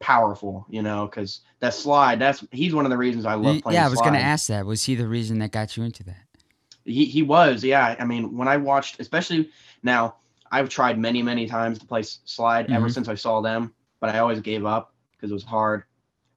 [0.00, 3.74] powerful, you know, because that slide that's he's one of the reasons I love playing.
[3.78, 4.66] yeah, I was going to ask that.
[4.66, 6.16] Was he the reason that got you into that?
[6.86, 9.50] he, he was yeah i mean when i watched especially
[9.82, 10.16] now
[10.50, 12.94] i've tried many many times to play slide ever Mhm.
[12.94, 15.84] since i saw them but i always gave up because it was hard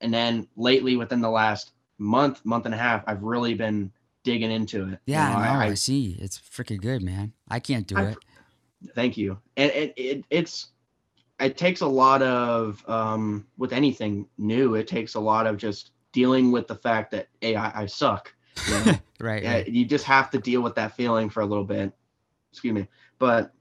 [0.03, 3.91] and then lately within the last month month and a half i've really been
[4.23, 6.15] digging into it You Yeah, know, I, I, I, see.
[6.19, 7.33] It's freaking good, man.
[7.49, 8.17] I can't do I- it.
[8.95, 10.67] thank you and it, it it's
[11.39, 15.91] it takes a lot of um with anything new it takes a lot of just
[16.11, 18.33] dealing with the fact that hey i, I suck
[18.67, 18.93] you know?
[19.19, 19.41] right.
[19.43, 19.67] yeah, right.
[19.67, 21.91] you just have to deal with that feeling for a little bit.
[22.51, 22.87] Excuse me,
[23.19, 23.51] but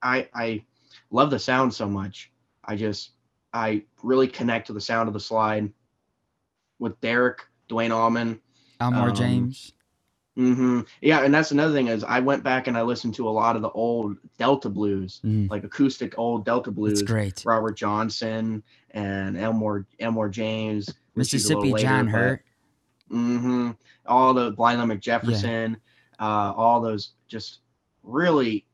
[0.00, 0.64] I I
[1.10, 2.30] love the sound so much.
[2.64, 3.10] I just
[3.52, 5.72] I really connect to the sound of the slide
[6.78, 8.40] with Derek, Duane Allman.
[8.80, 9.72] Elmore um, James.
[10.36, 10.80] Mm-hmm.
[11.02, 13.54] Yeah, and that's another thing is I went back and I listened to a lot
[13.54, 15.50] of the old Delta blues, mm.
[15.50, 17.00] like acoustic old Delta blues.
[17.00, 17.42] That's great.
[17.44, 22.42] Robert Johnson and Elmore Elmore James, Mississippi John Hurt.
[23.10, 23.72] Mm-hmm.
[24.06, 25.76] All the Blind Lemon Jefferson,
[26.18, 26.26] yeah.
[26.26, 27.58] uh, all those just
[28.02, 28.64] really,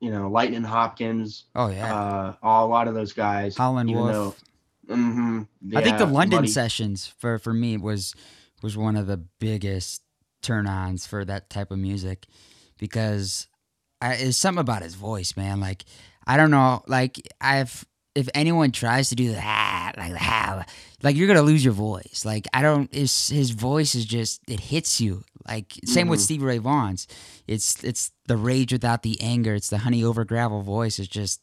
[0.00, 1.44] you know, Lightning Hopkins.
[1.54, 1.94] Oh yeah.
[1.94, 3.56] Uh, all, a lot of those guys.
[3.56, 4.42] Howlin' Wolf.
[4.86, 6.48] Though, mm-hmm, yeah, I think the London Muddy.
[6.48, 8.14] sessions for for me was
[8.62, 10.02] was one of the biggest
[10.42, 12.26] turn ons for that type of music
[12.78, 13.48] because
[14.00, 15.60] I, it's something about his voice, man.
[15.60, 15.84] Like
[16.26, 17.86] I don't know, like I've
[18.16, 20.68] if anyone tries to do that like that,
[21.02, 22.22] like you're gonna lose your voice.
[22.24, 25.22] Like I don't, his his voice is just it hits you.
[25.46, 26.10] Like same mm-hmm.
[26.10, 27.06] with Stevie Ray Vaughan's.
[27.46, 29.54] It's it's the rage without the anger.
[29.54, 30.98] It's the honey over gravel voice.
[30.98, 31.40] It's just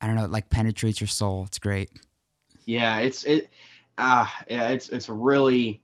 [0.00, 1.44] I don't know, it like penetrates your soul.
[1.46, 1.90] It's great.
[2.64, 3.50] Yeah, it's it.
[3.98, 5.82] Ah, uh, yeah, it's it's really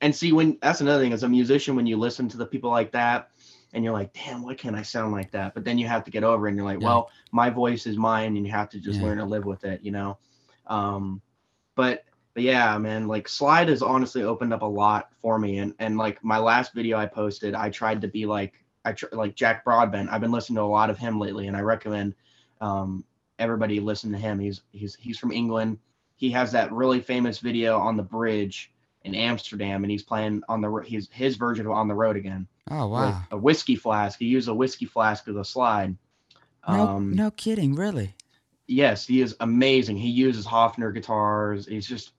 [0.00, 2.70] and see when that's another thing as a musician when you listen to the people
[2.70, 3.30] like that
[3.72, 5.54] and you're like damn why can't i sound like that?
[5.54, 6.86] But then you have to get over it and you're like yeah.
[6.86, 9.06] well my voice is mine and you have to just yeah.
[9.06, 10.18] learn to live with it you know?
[10.66, 11.20] Um
[11.74, 12.04] but
[12.34, 15.98] but yeah man like slide has honestly opened up a lot for me and and
[15.98, 18.54] like my last video i posted i tried to be like
[18.84, 20.10] i tr- like jack broadbent.
[20.10, 22.14] I've been listening to a lot of him lately and i recommend
[22.60, 23.04] um
[23.40, 24.38] everybody listen to him.
[24.38, 25.78] He's he's he's from england.
[26.16, 28.70] He has that really famous video on the bridge
[29.02, 32.46] in Amsterdam, and he's playing on the his his version of On the Road again.
[32.70, 33.22] Oh wow!
[33.30, 34.18] a whiskey flask.
[34.18, 35.96] He used a whiskey flask as a slide.
[36.68, 38.14] No, um, no kidding, really.
[38.66, 39.96] Yes, he is amazing.
[39.96, 41.66] He uses Hofner guitars.
[41.66, 42.12] He's just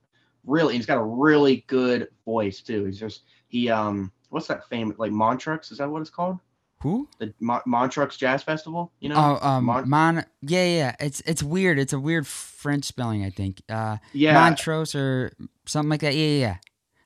[0.45, 0.75] really.
[0.75, 2.85] He's got a really good voice too.
[2.85, 4.11] He's just he um.
[4.29, 5.59] What's that famous like Montreux?
[5.71, 6.39] Is that what it's called?
[6.81, 7.07] Who?
[7.19, 8.91] The Mon- Montreux Jazz Festival.
[8.99, 9.37] You know?
[9.41, 10.95] Oh, um, Mon-, Mon- Yeah, yeah.
[10.99, 11.77] It's it's weird.
[11.77, 13.61] It's a weird French spelling, I think.
[13.69, 14.33] Uh, yeah.
[14.33, 15.31] Montrose or
[15.65, 16.15] something like that.
[16.15, 16.55] Yeah, yeah.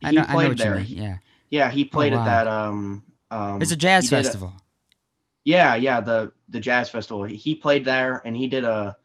[0.06, 0.80] I know, I know there.
[0.80, 1.18] Yeah.
[1.50, 2.22] Yeah, he played oh, wow.
[2.22, 2.48] at that.
[2.48, 4.54] Um, um, it's a jazz festival.
[4.56, 4.62] A,
[5.44, 7.24] yeah, yeah, the the jazz festival.
[7.24, 8.98] He played there, and he did a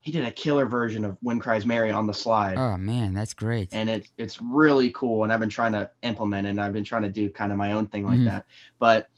[0.00, 2.56] he did a killer version of "Wind Cries Mary" on the slide.
[2.56, 3.68] Oh man, that's great.
[3.72, 5.24] And it it's really cool.
[5.24, 6.50] And I've been trying to implement it.
[6.50, 8.26] and I've been trying to do kind of my own thing like mm-hmm.
[8.26, 8.46] that.
[8.78, 9.08] But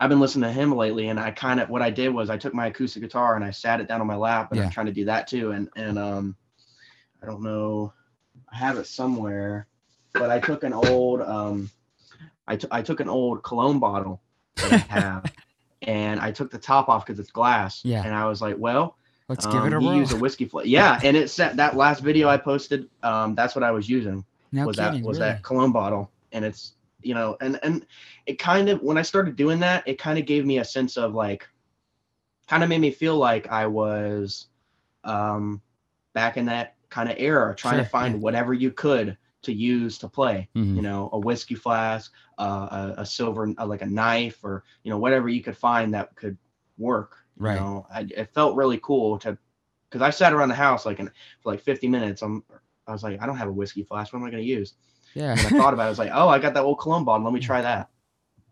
[0.00, 2.36] I've been listening to him lately, and I kind of what I did was I
[2.36, 4.66] took my acoustic guitar and I sat it down on my lap, and yeah.
[4.66, 5.52] I'm trying to do that too.
[5.52, 6.36] And and um,
[7.22, 7.92] I don't know,
[8.52, 9.68] I have it somewhere
[10.14, 11.70] but I took an old um,
[12.46, 14.20] I, t- I took an old cologne bottle
[14.56, 15.32] that I have,
[15.82, 17.82] and I took the top off because it's glass.
[17.84, 18.02] Yeah.
[18.04, 18.96] And I was like, well,
[19.28, 19.96] let's um, give it a roll.
[19.96, 20.68] used a whiskey flavor.
[20.68, 22.88] Yeah, and it said that last video I posted.
[23.02, 24.24] Um, that's what I was using.
[24.52, 25.30] No was kidding, that was really?
[25.30, 27.86] that cologne bottle, and it's you know, and and
[28.26, 30.96] it kind of when I started doing that, it kind of gave me a sense
[30.96, 31.48] of like,
[32.46, 34.46] kind of made me feel like I was,
[35.02, 35.60] um,
[36.12, 39.98] back in that kind of era, trying sure, to find whatever you could to use
[39.98, 40.48] to play.
[40.56, 40.76] Mm-hmm.
[40.76, 44.90] You know, a whiskey flask, uh, a, a, silver, uh, like a knife, or you
[44.90, 46.36] know, whatever you could find that could
[46.78, 47.16] work.
[47.36, 47.54] Right.
[47.54, 49.36] You know, I, it felt really cool to,
[49.88, 51.10] because I sat around the house like in,
[51.42, 52.22] for like 50 minutes.
[52.22, 52.42] I'm,
[52.86, 54.12] I was like, I don't have a whiskey flask.
[54.12, 54.74] What am I going to use?
[55.14, 55.32] Yeah.
[55.32, 55.86] And I thought about it.
[55.86, 57.24] I was like, oh, I got that old cologne bottle.
[57.24, 57.88] Let me try that.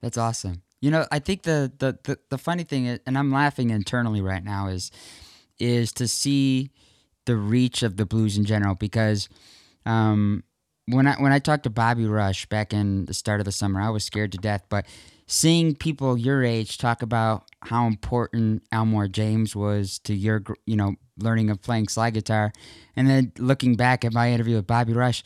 [0.01, 0.63] That's awesome.
[0.81, 4.21] You know, I think the, the the the funny thing is, and I'm laughing internally
[4.21, 4.91] right now is
[5.61, 6.71] is to see
[7.25, 9.29] the reach of the blues in general because
[9.87, 10.43] um
[10.87, 13.81] when I when I talked to Bobby Rush back in the start of the summer,
[13.81, 14.65] I was scared to death.
[14.69, 14.87] But
[15.27, 20.97] seeing people your age talk about how important Elmore James was to your you know
[21.19, 22.53] learning of playing slide guitar,
[22.97, 25.23] and then looking back at my interview with Bobby Rush,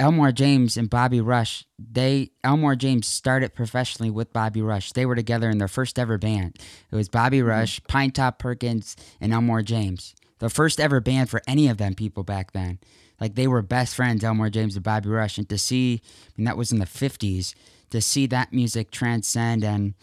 [0.00, 4.92] Elmore James and Bobby Rush, they Elmore James started professionally with Bobby Rush.
[4.92, 6.58] They were together in their first ever band.
[6.90, 7.48] It was Bobby mm-hmm.
[7.48, 10.16] Rush, Pinetop Perkins, and Elmore James.
[10.40, 12.80] The first ever band for any of them people back then.
[13.22, 15.38] Like they were best friends, Elmore James and Bobby Rush.
[15.38, 17.54] And to see, I mean, that was in the 50s,
[17.90, 19.94] to see that music transcend and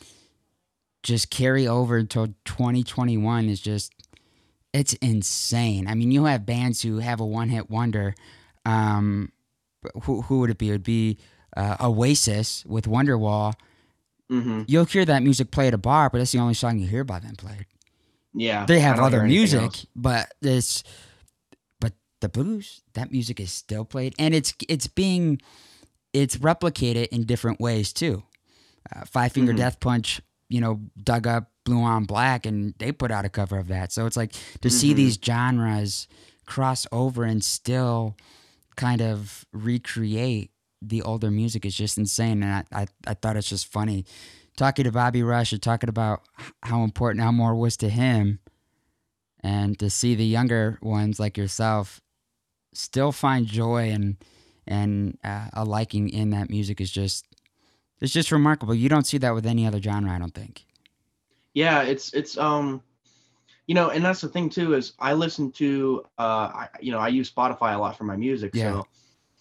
[1.03, 3.93] just carry over until 2021 is just,
[4.72, 5.86] it's insane.
[5.89, 8.15] I mean, you have bands who have a one hit wonder.
[8.65, 9.34] Um,
[10.03, 10.70] who, who would it be?
[10.70, 11.17] It would be
[11.57, 13.53] uh, Oasis with Wonderwall.
[14.32, 14.61] Mm-hmm.
[14.67, 17.03] You'll hear that music play at a bar, but that's the only song you hear
[17.03, 17.65] by them played.
[18.34, 20.86] Yeah, they have other music, but it's
[22.22, 25.41] the blues that music is still played and it's it's being
[26.13, 28.24] it's replicated in different ways too
[28.95, 29.59] uh, five finger mm-hmm.
[29.59, 33.57] death punch you know dug up blue on black and they put out a cover
[33.57, 34.70] of that so it's like to mm-hmm.
[34.70, 36.07] see these genres
[36.45, 38.15] cross over and still
[38.76, 40.51] kind of recreate
[40.82, 44.05] the older music is just insane and i, I, I thought it's just funny
[44.57, 46.22] talking to bobby rush and talking about
[46.63, 48.39] how important elmore was to him
[49.41, 52.01] and to see the younger ones like yourself
[52.74, 54.17] still find joy and
[54.67, 57.26] and uh, a liking in that music is just
[58.01, 58.74] It's just remarkable.
[58.76, 60.65] You don't see that with any other genre, I don't think.
[61.53, 62.82] Yeah, it's it's um
[63.67, 66.22] you know, and that's the thing too is I listen to uh
[66.53, 68.72] I you know, I use Spotify a lot for my music, yeah.
[68.72, 68.88] so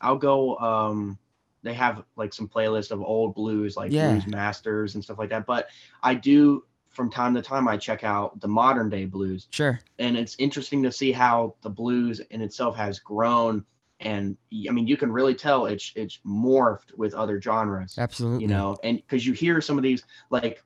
[0.00, 1.18] I'll go um
[1.62, 4.12] they have like some playlist of old blues like yeah.
[4.12, 5.68] blues masters and stuff like that, but
[6.02, 6.64] I do
[6.98, 9.46] from time to time I check out the modern day blues.
[9.50, 9.78] Sure.
[10.00, 13.64] And it's interesting to see how the blues in itself has grown
[14.00, 14.36] and
[14.68, 17.94] I mean you can really tell it's it's morphed with other genres.
[17.98, 18.42] Absolutely.
[18.42, 20.64] You know, and cuz you hear some of these like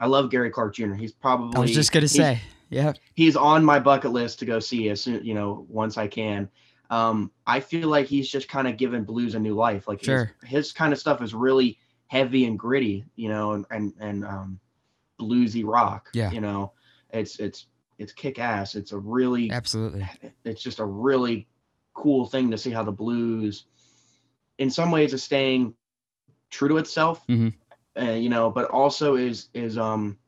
[0.00, 0.94] I love Gary Clark Jr.
[0.94, 2.40] He's probably I was just going to say.
[2.70, 2.94] Yeah.
[3.12, 6.48] He's on my bucket list to go see as soon, you know, once I can.
[6.88, 9.86] Um I feel like he's just kind of given blues a new life.
[9.86, 10.32] Like sure.
[10.40, 14.24] his, his kind of stuff is really heavy and gritty, you know, and and and
[14.24, 14.60] um
[15.24, 16.10] bluesy rock.
[16.12, 16.30] Yeah.
[16.30, 16.72] You know,
[17.10, 17.66] it's it's
[17.98, 18.74] it's kick ass.
[18.74, 20.06] It's a really absolutely.
[20.44, 21.48] It's just a really
[21.94, 23.64] cool thing to see how the blues,
[24.58, 25.74] in some ways, is staying
[26.50, 27.26] true to itself.
[27.28, 27.48] Mm-hmm.
[28.00, 30.18] Uh, you know, but also is is um,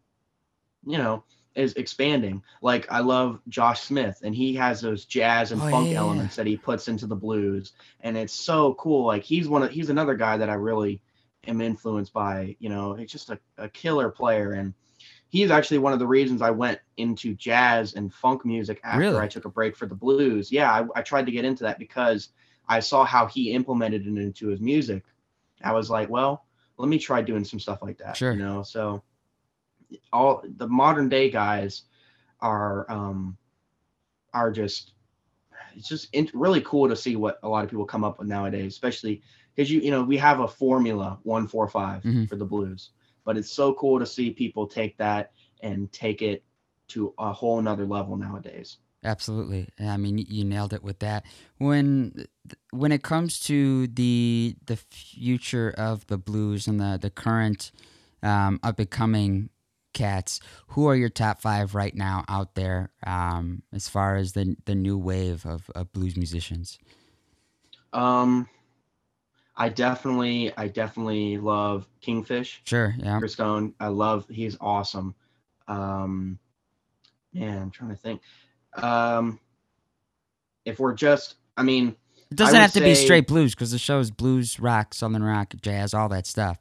[0.87, 1.25] you know,
[1.57, 2.43] is expanding.
[2.63, 6.37] Like I love Josh Smith, and he has those jazz and oh, funk yeah, elements
[6.37, 9.07] that he puts into the blues, and it's so cool.
[9.07, 11.01] Like he's one of he's another guy that I really
[11.47, 12.57] am influenced by.
[12.61, 14.75] You know, he's just a, a killer player, and
[15.37, 19.19] he's actually one of the reasons I went into jazz and funk music after really?
[19.19, 20.51] I took a break for the blues.
[20.51, 22.31] Yeah, I, I, tried to get into that because
[22.67, 25.05] I saw how he implemented it into his music.
[25.63, 26.47] I was like, well,
[26.79, 28.17] let me try doing some stuff like that.
[28.17, 28.33] Sure.
[28.33, 29.03] You know, so
[30.11, 31.83] all the modern day guys
[32.41, 33.37] are um
[34.33, 34.93] are just
[35.75, 38.27] it's just in, really cool to see what a lot of people come up with
[38.27, 39.23] nowadays, especially
[39.55, 42.25] because you you know we have a formula one four five mm-hmm.
[42.25, 42.91] for the blues,
[43.27, 46.43] but it's so cool to see people take that and take it
[46.89, 48.79] to a whole nother level nowadays.
[49.05, 49.69] Absolutely.
[49.79, 51.27] I mean, you nailed it with that.
[51.59, 52.27] When
[52.71, 57.73] when it comes to the the future of the blues and the the current
[58.23, 59.51] um, up and coming
[59.93, 64.57] cats, who are your top five right now out there um, as far as the
[64.65, 66.79] the new wave of, of blues musicians?
[67.93, 68.49] Um,
[69.57, 72.61] I definitely, I definitely love Kingfish.
[72.65, 73.19] Sure, yeah.
[73.21, 74.27] Christone, I love.
[74.29, 75.15] He's awesome.
[75.67, 76.39] Um,
[77.33, 78.21] man, I'm trying to think.
[78.75, 79.41] Um,
[80.65, 81.97] if we're just, I mean,
[82.31, 85.23] it doesn't have to say, be straight blues because the show is blues, rock, southern
[85.23, 86.59] rock, jazz, all that stuff.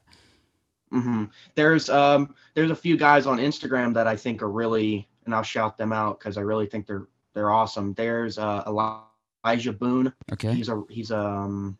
[0.93, 1.25] Mm-hmm.
[1.55, 5.43] There's um, there's a few guys on Instagram that I think are really, and I'll
[5.43, 7.93] shout them out because I really think they're they're awesome.
[7.95, 10.13] There's uh, Elijah Boone.
[10.31, 10.53] Okay.
[10.53, 11.77] He's a he's um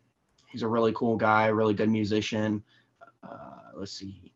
[0.56, 2.64] he's a really cool guy, really good musician.
[3.22, 4.32] Uh, let's see,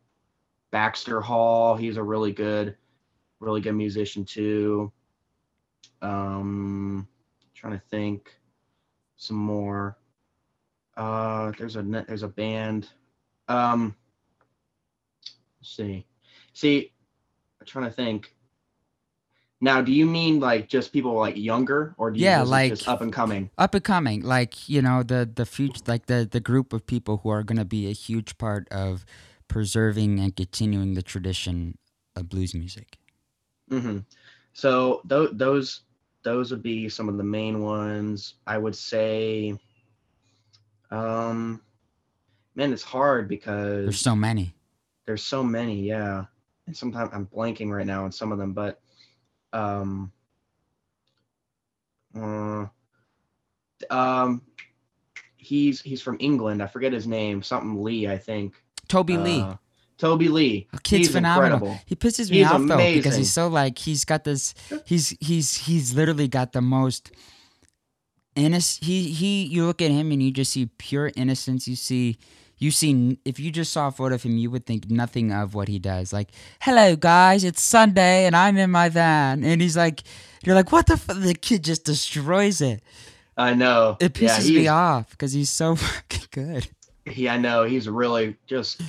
[0.71, 1.77] Baxter Hall.
[1.77, 2.77] He's a really good,
[3.39, 4.93] really good musician too.
[6.03, 7.09] Um,
[7.55, 8.37] trying to think
[9.16, 9.97] some more.
[10.95, 12.91] Uh, there's a there's a band.
[13.49, 13.97] Um,
[15.59, 16.05] let's see,
[16.53, 16.93] see,
[17.61, 18.35] I'm trying to think.
[19.61, 22.89] Now, do you mean like just people like younger, or do you yeah, like just
[22.89, 23.51] up and coming?
[23.59, 27.19] Up and coming, like you know the the future, like the the group of people
[27.19, 29.05] who are going to be a huge part of
[29.49, 31.77] preserving and continuing the tradition
[32.17, 32.97] of blues music.
[33.71, 33.99] Mm-hmm.
[34.55, 35.83] So th- those
[36.23, 38.35] those would be some of the main ones.
[38.47, 39.59] I would say,
[40.91, 41.61] um,
[42.55, 44.55] man, it's hard because there's so many.
[45.07, 46.25] There's so many, yeah.
[46.67, 48.81] And sometimes I'm blanking right now on some of them, but
[49.53, 50.13] um,
[52.17, 52.67] uh,
[53.91, 54.43] um,
[55.37, 56.63] he's he's from England.
[56.63, 57.43] I forget his name.
[57.43, 58.55] Something Lee, I think.
[58.89, 59.47] Toby uh, Lee.
[59.99, 60.67] Toby Lee.
[60.83, 61.59] Kid's he's phenomenal.
[61.59, 61.83] Incredible.
[61.87, 62.77] He pisses me he's off amazing.
[62.79, 64.55] though because he's so like he's got this.
[64.85, 67.13] He's he's he's literally got the most
[68.35, 68.85] innocent.
[68.85, 69.45] He he.
[69.45, 71.69] You look at him and you just see pure innocence.
[71.69, 72.19] You see
[72.61, 75.55] you see if you just saw a photo of him you would think nothing of
[75.55, 76.13] what he does.
[76.13, 76.29] Like
[76.61, 79.43] hello guys it's sunday and i'm in my van.
[79.43, 80.03] And he's like
[80.45, 81.07] you're like what the f-?
[81.07, 82.83] the kid just destroys it.
[83.37, 83.97] I know.
[83.99, 86.69] It pisses yeah, me off because he's so fucking good.
[87.07, 88.83] Yeah i know he's really just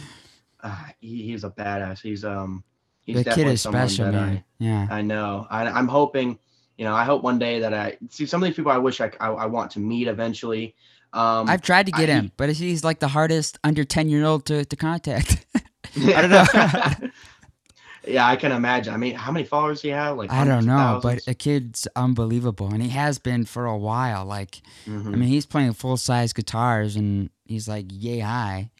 [0.63, 2.01] uh, he, he's a badass.
[2.01, 2.63] He's um
[3.03, 4.38] he's the kid is special man.
[4.38, 4.88] I, yeah.
[4.91, 5.47] I know.
[5.49, 6.38] I, i'm hoping
[6.78, 9.01] you know i hope one day that i see some of these people i wish
[9.01, 10.76] i, I, I want to meet eventually
[11.14, 14.24] um, I've tried to get I, him, but he's like the hardest under ten year
[14.24, 15.45] old to to contact.
[15.97, 17.09] I don't know.
[18.07, 18.93] yeah, I can imagine.
[18.93, 20.16] I mean, how many followers do you have?
[20.16, 24.26] Like I don't know, but a kid's unbelievable, and he has been for a while.
[24.26, 25.14] Like, mm-hmm.
[25.14, 28.72] I mean, he's playing full size guitars, and he's like yay high.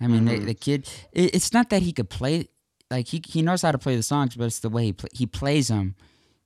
[0.00, 0.40] I mean, mm-hmm.
[0.40, 0.88] the, the, kid.
[1.12, 2.46] It, it's not that he could play,
[2.92, 5.10] like he he knows how to play the songs, but it's the way he play,
[5.12, 5.96] he plays them,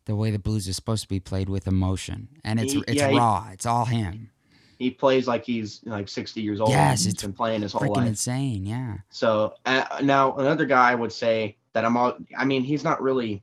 [0.07, 3.03] the way the blues is supposed to be played with emotion, and it's he, it's
[3.03, 3.45] yeah, raw.
[3.49, 4.31] He, it's all him
[4.79, 6.71] he plays like he's like 60 years old.
[6.71, 8.09] Yes, he's it's been playing his whole Freaking life.
[8.09, 8.65] insane.
[8.65, 8.97] Yeah.
[9.11, 12.17] So uh, now another guy I would say that I'm all.
[12.37, 13.43] I mean, he's not really.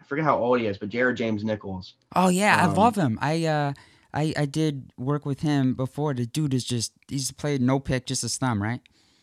[0.00, 1.94] I forget how old he is, but Jared James Nichols.
[2.14, 3.18] Oh yeah, I Um, love him.
[3.22, 3.72] I uh
[4.12, 6.14] I I did work with him before.
[6.14, 8.80] The dude is just he's played no pick, just a thumb, right?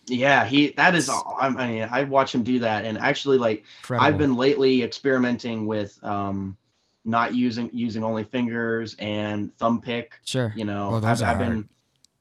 [0.08, 0.72] Yeah, he.
[0.72, 1.10] That is.
[1.10, 4.08] I mean, I watch him do that, and actually, like Incredible.
[4.08, 6.58] I've been lately experimenting with um,
[7.04, 10.20] not using using only fingers and thumb pick.
[10.24, 10.54] sure.
[10.56, 11.68] You know, Well, I've, I've been.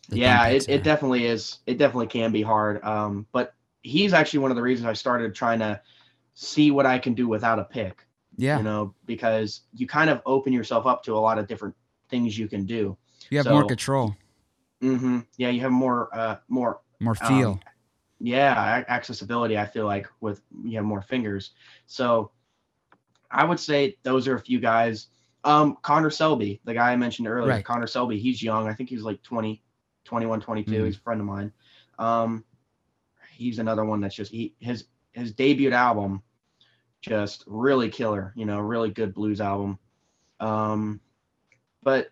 [0.09, 1.59] The yeah, it, it definitely is.
[1.67, 2.83] It definitely can be hard.
[2.85, 5.81] Um, but he's actually one of the reasons I started trying to
[6.35, 8.05] see what I can do without a pick.
[8.37, 8.57] yeah.
[8.59, 11.75] You know, because you kind of open yourself up to a lot of different
[12.09, 12.97] things you can do.
[13.31, 14.17] You have more so- control,
[14.81, 17.61] hmm Yeah, you have more uh more more um, feel.
[18.19, 21.53] yeah accessibility i feel like with you have more fingers
[21.87, 22.31] so
[23.31, 25.09] i would say those are a few guys
[25.45, 27.65] um connor selby the guy i mentioned earlier Right.
[27.65, 29.63] connor selby he's young i think he's like 20
[30.05, 30.85] 21 22 Mhm.
[30.85, 31.53] he's a friend of mine
[31.99, 32.45] um
[33.37, 36.23] he's another one that's just he his his debut album
[37.01, 39.79] just really killer you know really good blues album
[40.41, 41.01] um
[41.83, 42.09] but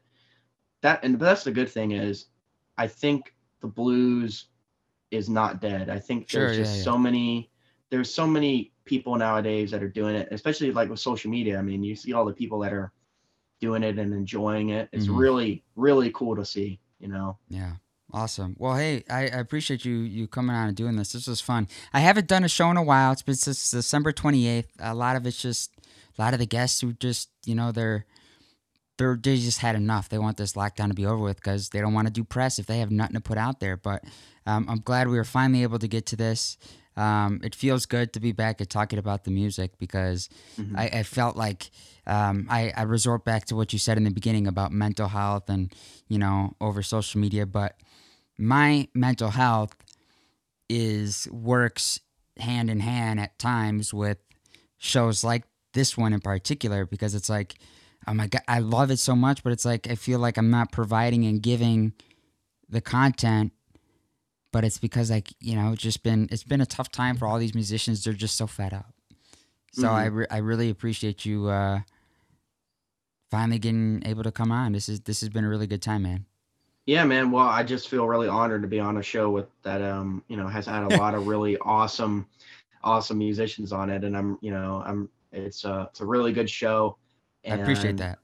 [0.82, 2.26] that and that's the good thing is
[2.78, 4.48] i think the blues
[5.10, 6.82] is not dead i think Sure, there's yeah, just yeah.
[6.82, 7.50] so many
[7.90, 11.62] there's so many people nowadays that are doing it especially like with social media i
[11.62, 12.90] mean you see all the people that are
[13.60, 15.18] doing it and enjoying it it's Mhm.
[15.18, 17.74] really really cool to see you know Yeah.
[18.10, 18.56] Awesome.
[18.58, 21.12] Well, hey, I, I appreciate you you coming on and doing this.
[21.12, 21.68] This was fun.
[21.92, 23.12] I haven't done a show in a while.
[23.12, 24.64] It's been since December 28th.
[24.80, 25.70] A lot of it's just
[26.18, 28.06] a lot of the guests who just, you know, they're
[28.96, 30.08] they're they just had enough.
[30.08, 32.58] They want this lockdown to be over with because they don't want to do press
[32.58, 33.76] if they have nothing to put out there.
[33.76, 34.02] But
[34.46, 36.56] um, I'm glad we were finally able to get to this.
[36.98, 40.28] Um, it feels good to be back and talking about the music because
[40.58, 40.76] Mhm.
[40.76, 41.70] I, I felt like
[42.06, 45.48] um, I, I resort back to what you said in the beginning about mental health
[45.48, 45.72] and
[46.08, 47.76] you know over social media but
[48.38, 49.76] my mental health
[50.68, 52.00] is works
[52.38, 54.18] hand in hand at times with
[54.78, 55.44] shows like
[55.74, 57.54] this one in particular because it's like
[58.06, 60.50] oh my god i love it so much but it's like i feel like i'm
[60.50, 61.92] not providing and giving
[62.68, 63.52] the content
[64.52, 67.26] but it's because like you know it's just been it's been a tough time for
[67.26, 68.94] all these musicians they're just so fed up
[69.72, 71.80] so I, re- I really appreciate you uh
[73.30, 76.02] finally getting able to come on this is this has been a really good time
[76.02, 76.26] man
[76.88, 77.30] Yeah, man.
[77.30, 79.82] Well, I just feel really honored to be on a show with that.
[79.82, 82.26] Um, you know, has had a lot of really awesome,
[82.82, 85.10] awesome musicians on it, and I'm, you know, I'm.
[85.30, 86.96] It's a, it's a really good show.
[87.46, 88.20] i appreciate that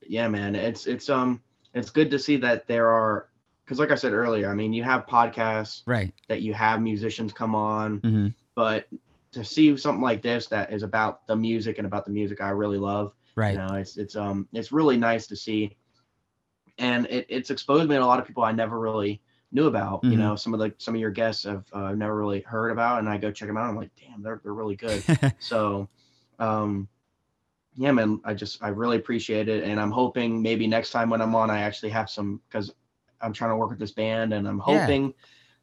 [0.00, 0.54] Yeah, man.
[0.54, 1.42] It's it's um
[1.74, 3.28] it's good to see that there are
[3.66, 6.14] because like I said earlier, I mean, you have podcasts right.
[6.28, 8.88] that you have musicians come on, hmm but
[9.32, 12.48] to see something like this that is about the music and about the music I
[12.50, 13.52] really love right.
[13.52, 15.76] you know it's it's um it's really nice to see.
[16.78, 19.20] And it, it's exposed me to a lot of people i never really
[19.52, 20.12] knew about Mhm.
[20.12, 22.98] you know some of the some of your guests have uh, never really heard about
[23.00, 25.02] and i go check them out i'm like damn they're, they're really good.
[25.38, 25.88] So
[26.38, 26.88] um
[27.76, 31.20] yeah man i just i really appreciate it and i'm hoping maybe next time when
[31.22, 32.72] i'm on i actually have some because
[33.20, 34.80] i'm trying to work with this band and i'm Yeah.
[34.80, 35.14] hoping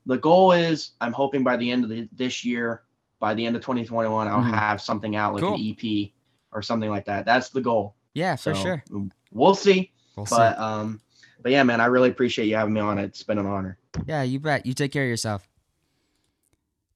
[0.05, 2.83] the goal is i'm hoping by the end of the, this year
[3.19, 4.53] by the end of 2021 i'll Mhm.
[4.53, 5.55] have something out like Cool.
[5.55, 6.11] an ep
[6.51, 8.83] or something like that that's the goal yeah for so, sure
[9.31, 9.91] We'll see.
[10.15, 10.99] we'll But see um
[11.41, 12.97] but yeah, man, I really appreciate you having me on.
[12.97, 13.77] It's been an honor.
[14.05, 15.47] yeah you bet you take care of yourself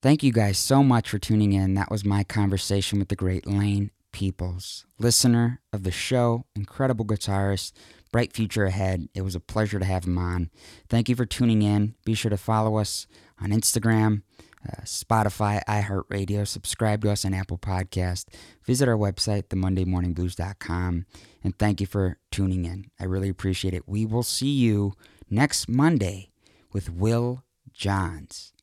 [0.01, 3.45] thank you guys so much for tuning in that was my conversation with the great
[3.47, 7.73] lane peoples listener of the show incredible guitarist
[8.11, 9.09] bright future ahead.
[9.13, 10.49] It was a pleasure to have him on.
[10.89, 11.95] Thank you for tuning in.
[12.05, 13.07] Be sure to follow us
[13.39, 14.23] on instagram
[14.67, 16.47] uh, spotify iheartradio.
[16.47, 18.25] Subscribe to us on apple podcast.
[18.63, 21.05] Visit our website themondaymorningblues.com
[21.43, 22.89] and thank you for tuning in.
[22.99, 23.87] I really appreciate it.
[23.87, 24.93] We will see you
[25.29, 26.31] next monday
[26.73, 28.53] with will johns.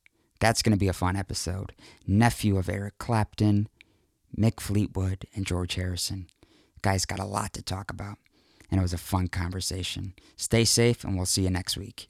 [0.40, 1.72] That's going to be a fun episode.
[2.06, 3.68] Nephew of eric clapton
[4.36, 6.26] mick fleetwood and george harrison.
[6.82, 8.18] Guy's got a lot to talk about
[8.70, 10.14] and it was a fun conversation.
[10.36, 12.08] Stay safe and we'll see you next week